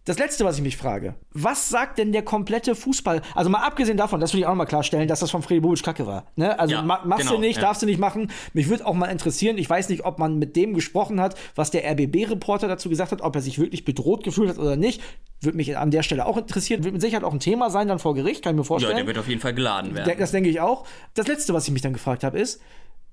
Das 0.03 0.17
letzte, 0.17 0.45
was 0.45 0.57
ich 0.57 0.63
mich 0.63 0.77
frage, 0.77 1.13
was 1.31 1.69
sagt 1.69 1.99
denn 1.99 2.11
der 2.11 2.23
komplette 2.23 2.73
Fußball? 2.73 3.21
Also 3.35 3.51
mal 3.51 3.61
abgesehen 3.61 3.97
davon, 3.97 4.19
das 4.19 4.33
will 4.33 4.39
ich 4.39 4.47
auch 4.47 4.49
noch 4.49 4.57
mal 4.57 4.65
klarstellen, 4.65 5.07
dass 5.07 5.19
das 5.19 5.29
von 5.29 5.43
Freddy 5.43 5.59
Bobic 5.59 5.83
kacke 5.83 6.07
war. 6.07 6.25
Ne? 6.35 6.57
Also 6.59 6.73
ja, 6.73 6.81
ma 6.81 7.01
machst 7.05 7.27
genau, 7.27 7.35
du 7.35 7.41
nicht, 7.41 7.57
ja. 7.57 7.61
darfst 7.61 7.83
du 7.83 7.85
nicht 7.85 7.99
machen. 7.99 8.31
Mich 8.53 8.67
würde 8.67 8.87
auch 8.87 8.95
mal 8.95 9.05
interessieren, 9.07 9.59
ich 9.59 9.69
weiß 9.69 9.89
nicht, 9.89 10.03
ob 10.03 10.17
man 10.17 10.39
mit 10.39 10.55
dem 10.55 10.73
gesprochen 10.73 11.21
hat, 11.21 11.35
was 11.53 11.69
der 11.69 11.83
RBB-Reporter 11.91 12.67
dazu 12.67 12.89
gesagt 12.89 13.11
hat, 13.11 13.21
ob 13.21 13.35
er 13.35 13.43
sich 13.43 13.59
wirklich 13.59 13.85
bedroht 13.85 14.23
gefühlt 14.23 14.49
hat 14.49 14.57
oder 14.57 14.75
nicht. 14.75 15.03
Würde 15.39 15.55
mich 15.55 15.77
an 15.77 15.91
der 15.91 16.01
Stelle 16.01 16.25
auch 16.25 16.37
interessieren. 16.37 16.83
Wird 16.83 16.93
mit 16.93 17.01
Sicherheit 17.01 17.23
auch 17.23 17.33
ein 17.33 17.39
Thema 17.39 17.69
sein 17.69 17.87
dann 17.87 17.99
vor 17.99 18.15
Gericht, 18.15 18.43
kann 18.43 18.55
ich 18.55 18.57
mir 18.57 18.63
vorstellen. 18.63 18.93
Ja, 18.93 18.97
der 19.03 19.07
wird 19.07 19.19
auf 19.19 19.27
jeden 19.27 19.41
Fall 19.41 19.53
geladen 19.53 19.93
werden. 19.93 20.17
Das 20.17 20.31
denke 20.31 20.49
ich 20.49 20.61
auch. 20.61 20.87
Das 21.13 21.27
letzte, 21.27 21.53
was 21.53 21.67
ich 21.67 21.73
mich 21.73 21.83
dann 21.83 21.93
gefragt 21.93 22.23
habe, 22.23 22.39
ist, 22.39 22.59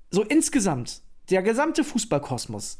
so 0.09 0.23
insgesamt, 0.23 1.01
der 1.29 1.43
gesamte 1.43 1.83
Fußballkosmos, 1.83 2.79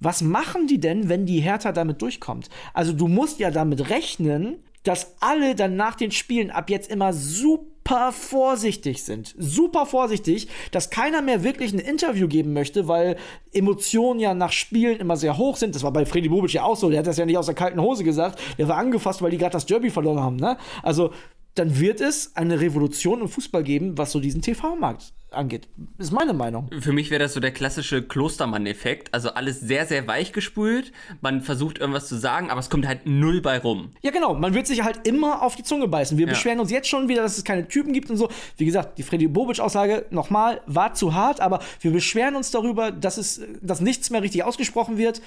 was 0.00 0.22
machen 0.22 0.66
die 0.66 0.80
denn, 0.80 1.08
wenn 1.08 1.26
die 1.26 1.40
Hertha 1.40 1.72
damit 1.72 2.02
durchkommt? 2.02 2.48
Also 2.74 2.92
du 2.92 3.08
musst 3.08 3.38
ja 3.38 3.50
damit 3.50 3.90
rechnen, 3.90 4.58
dass 4.84 5.16
alle 5.20 5.54
dann 5.54 5.76
nach 5.76 5.96
den 5.96 6.10
Spielen 6.10 6.50
ab 6.50 6.70
jetzt 6.70 6.90
immer 6.90 7.12
super 7.12 8.12
vorsichtig 8.12 9.02
sind. 9.02 9.34
Super 9.36 9.86
vorsichtig, 9.86 10.48
dass 10.70 10.90
keiner 10.90 11.20
mehr 11.20 11.42
wirklich 11.42 11.72
ein 11.72 11.78
Interview 11.78 12.28
geben 12.28 12.52
möchte, 12.52 12.86
weil 12.86 13.16
Emotionen 13.52 14.20
ja 14.20 14.34
nach 14.34 14.52
Spielen 14.52 14.98
immer 14.98 15.16
sehr 15.16 15.36
hoch 15.36 15.56
sind. 15.56 15.74
Das 15.74 15.82
war 15.82 15.92
bei 15.92 16.06
Freddy 16.06 16.28
Bobic 16.28 16.52
ja 16.52 16.62
auch 16.62 16.76
so. 16.76 16.90
Der 16.90 17.00
hat 17.00 17.06
das 17.06 17.18
ja 17.18 17.26
nicht 17.26 17.38
aus 17.38 17.46
der 17.46 17.54
kalten 17.54 17.80
Hose 17.80 18.04
gesagt. 18.04 18.38
Der 18.56 18.68
war 18.68 18.76
angefasst, 18.76 19.20
weil 19.20 19.30
die 19.30 19.38
gerade 19.38 19.52
das 19.52 19.66
Derby 19.66 19.90
verloren 19.90 20.20
haben. 20.20 20.36
Ne? 20.36 20.56
Also 20.82 21.12
dann 21.58 21.78
wird 21.78 22.00
es 22.00 22.36
eine 22.36 22.60
Revolution 22.60 23.20
im 23.20 23.28
Fußball 23.28 23.62
geben, 23.62 23.98
was 23.98 24.12
so 24.12 24.20
diesen 24.20 24.42
TV-Markt 24.42 25.12
angeht. 25.30 25.68
Ist 25.98 26.12
meine 26.12 26.32
Meinung. 26.32 26.70
Für 26.80 26.92
mich 26.92 27.10
wäre 27.10 27.18
das 27.18 27.34
so 27.34 27.40
der 27.40 27.52
klassische 27.52 28.02
Klostermann-Effekt. 28.02 29.12
Also 29.12 29.30
alles 29.30 29.60
sehr, 29.60 29.86
sehr 29.86 30.06
weich 30.06 30.32
gespült. 30.32 30.92
Man 31.20 31.42
versucht 31.42 31.78
irgendwas 31.78 32.08
zu 32.08 32.16
sagen, 32.16 32.50
aber 32.50 32.60
es 32.60 32.70
kommt 32.70 32.86
halt 32.86 33.06
null 33.06 33.40
bei 33.40 33.58
rum. 33.58 33.90
Ja, 34.02 34.10
genau. 34.10 34.34
Man 34.34 34.54
wird 34.54 34.66
sich 34.66 34.82
halt 34.82 35.06
immer 35.06 35.42
auf 35.42 35.56
die 35.56 35.62
Zunge 35.62 35.88
beißen. 35.88 36.16
Wir 36.16 36.26
ja. 36.26 36.32
beschweren 36.32 36.60
uns 36.60 36.70
jetzt 36.70 36.88
schon 36.88 37.08
wieder, 37.08 37.22
dass 37.22 37.36
es 37.36 37.44
keine 37.44 37.68
Typen 37.68 37.92
gibt 37.92 38.10
und 38.10 38.16
so. 38.16 38.28
Wie 38.56 38.64
gesagt, 38.64 38.98
die 38.98 39.02
Freddy 39.02 39.28
Bobic-Aussage 39.28 40.06
nochmal 40.10 40.62
war 40.66 40.94
zu 40.94 41.14
hart, 41.14 41.40
aber 41.40 41.60
wir 41.80 41.92
beschweren 41.92 42.36
uns 42.36 42.50
darüber, 42.50 42.90
dass 42.90 43.18
es, 43.18 43.42
dass 43.60 43.80
nichts 43.80 44.10
mehr 44.10 44.22
richtig 44.22 44.44
ausgesprochen 44.44 44.96
wird. 44.96 45.20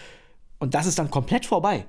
Und 0.60 0.74
das 0.74 0.86
ist 0.86 1.00
dann 1.00 1.10
komplett 1.10 1.46
vorbei. 1.46 1.86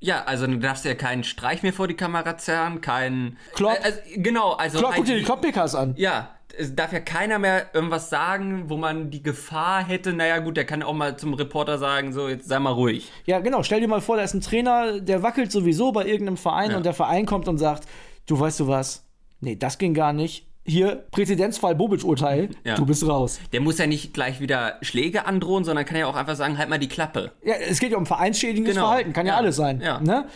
Ja, 0.00 0.24
also 0.24 0.46
du 0.46 0.58
darfst 0.58 0.84
ja 0.84 0.94
keinen 0.94 1.24
Streich 1.24 1.62
mehr 1.62 1.72
vor 1.72 1.88
die 1.88 1.94
Kamera 1.94 2.36
zerren, 2.36 2.80
keinen. 2.80 3.38
Klopp. 3.54 3.74
Äh, 3.74 3.82
also, 3.84 3.98
genau, 4.16 4.52
also. 4.52 4.78
Klopp, 4.78 4.94
guck 4.96 5.04
dir 5.06 5.16
die 5.16 5.24
Klopp-PKs 5.24 5.74
an. 5.74 5.94
Ja, 5.96 6.36
es 6.58 6.74
darf 6.74 6.92
ja 6.92 7.00
keiner 7.00 7.38
mehr 7.38 7.74
irgendwas 7.74 8.08
sagen, 8.10 8.68
wo 8.68 8.76
man 8.76 9.10
die 9.10 9.22
Gefahr 9.22 9.84
hätte, 9.84 10.12
naja 10.12 10.38
gut, 10.38 10.56
der 10.56 10.64
kann 10.64 10.82
auch 10.82 10.94
mal 10.94 11.16
zum 11.18 11.34
Reporter 11.34 11.78
sagen, 11.78 12.12
so, 12.12 12.28
jetzt 12.28 12.48
sei 12.48 12.58
mal 12.58 12.70
ruhig. 12.72 13.10
Ja, 13.24 13.40
genau. 13.40 13.62
Stell 13.62 13.80
dir 13.80 13.88
mal 13.88 14.00
vor, 14.00 14.16
da 14.16 14.22
ist 14.22 14.34
ein 14.34 14.40
Trainer, 14.40 15.00
der 15.00 15.22
wackelt 15.22 15.50
sowieso 15.52 15.92
bei 15.92 16.06
irgendeinem 16.06 16.36
Verein 16.36 16.70
Ja. 16.70 16.76
und 16.76 16.86
der 16.86 16.94
Verein 16.94 17.26
kommt 17.26 17.48
und 17.48 17.58
sagt, 17.58 17.86
du 18.26 18.38
weißt 18.38 18.60
du 18.60 18.68
was, 18.68 19.04
nee, 19.40 19.56
das 19.56 19.78
ging 19.78 19.94
gar 19.94 20.12
nicht. 20.12 20.46
Hier, 20.66 21.04
Präzedenzfall 21.12 21.74
Bobic-Urteil, 21.76 22.50
Ja. 22.64 22.74
du 22.74 22.84
bist 22.86 23.06
raus. 23.06 23.38
Der 23.52 23.60
muss 23.60 23.78
ja 23.78 23.86
nicht 23.86 24.12
gleich 24.12 24.40
wieder 24.40 24.74
Schläge 24.82 25.24
androhen, 25.26 25.64
sondern 25.64 25.84
kann 25.84 25.96
ja 25.98 26.06
auch 26.06 26.16
einfach 26.16 26.34
sagen, 26.36 26.58
halt 26.58 26.68
mal 26.68 26.78
die 26.78 26.88
Klappe. 26.88 27.30
Ja, 27.44 27.54
es 27.54 27.78
geht 27.78 27.92
ja 27.92 27.98
um 27.98 28.06
vereinsschädigendes 28.06 28.74
Genau. 28.74 28.86
Verhalten, 28.88 29.12
kann 29.12 29.26
ja, 29.26 29.34
Ja. 29.34 29.38
alles 29.38 29.56
sein. 29.56 29.80
Ja. 29.80 30.00
Ne? 30.00 30.26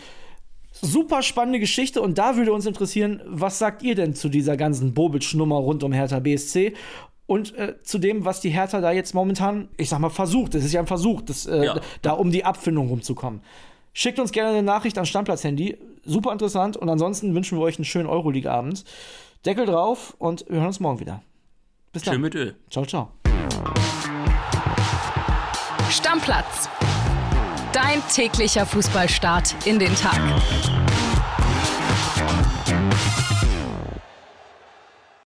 Super 0.73 1.21
spannende 1.21 1.59
Geschichte 1.59 2.01
und 2.01 2.17
da 2.17 2.37
würde 2.37 2.53
uns 2.53 2.65
interessieren, 2.65 3.21
was 3.27 3.59
sagt 3.59 3.83
ihr 3.83 3.93
denn 3.93 4.15
zu 4.15 4.29
dieser 4.29 4.55
ganzen 4.57 4.93
Bobic-Nummer 4.93 5.57
rund 5.57 5.83
um 5.83 5.91
Hertha 5.91 6.19
BSC? 6.19 6.73
Und 7.27 7.55
äh, 7.57 7.75
zu 7.83 7.97
dem, 7.97 8.25
was 8.25 8.41
die 8.41 8.49
Hertha 8.49 8.81
da 8.81 8.91
jetzt 8.91 9.13
momentan, 9.13 9.67
ich 9.77 9.89
sag 9.89 9.99
mal, 9.99 10.09
versucht. 10.09 10.53
Das 10.55 10.63
ist 10.65 10.73
ja 10.73 10.79
ein 10.81 10.87
Versuch, 10.87 11.21
das, 11.21 11.45
äh, 11.45 11.65
Ja. 11.65 11.79
da 12.01 12.11
um 12.13 12.31
die 12.31 12.43
Abfindung 12.45 12.87
rumzukommen. 12.89 13.41
Schickt 13.93 14.19
uns 14.19 14.31
gerne 14.31 14.49
eine 14.49 14.63
Nachricht 14.63 14.97
an 14.97 15.05
Stammplatz-Handy. 15.05 15.77
Super 16.03 16.31
interessant. 16.33 16.77
Und 16.77 16.89
ansonsten 16.89 17.35
wünschen 17.35 17.57
wir 17.57 17.63
euch 17.63 17.77
einen 17.77 17.85
schönen 17.85 18.07
Euroleague-Abend. 18.07 18.83
Deckel 19.45 19.65
drauf 19.65 20.15
und 20.19 20.45
wir 20.47 20.57
hören 20.57 20.67
uns 20.67 20.79
morgen 20.79 20.99
wieder. 20.99 21.21
Bis 21.91 22.03
dann. 22.03 22.13
Schön 22.15 22.21
mit 22.21 22.35
Öl. 22.35 22.55
Ciao, 22.69 22.85
ciao. 22.85 23.11
Stammplatz. 25.89 26.69
Dein 27.73 28.01
täglicher 28.13 28.65
Fußballstart 28.65 29.65
in 29.65 29.79
den 29.79 29.95
Tag. 29.95 30.19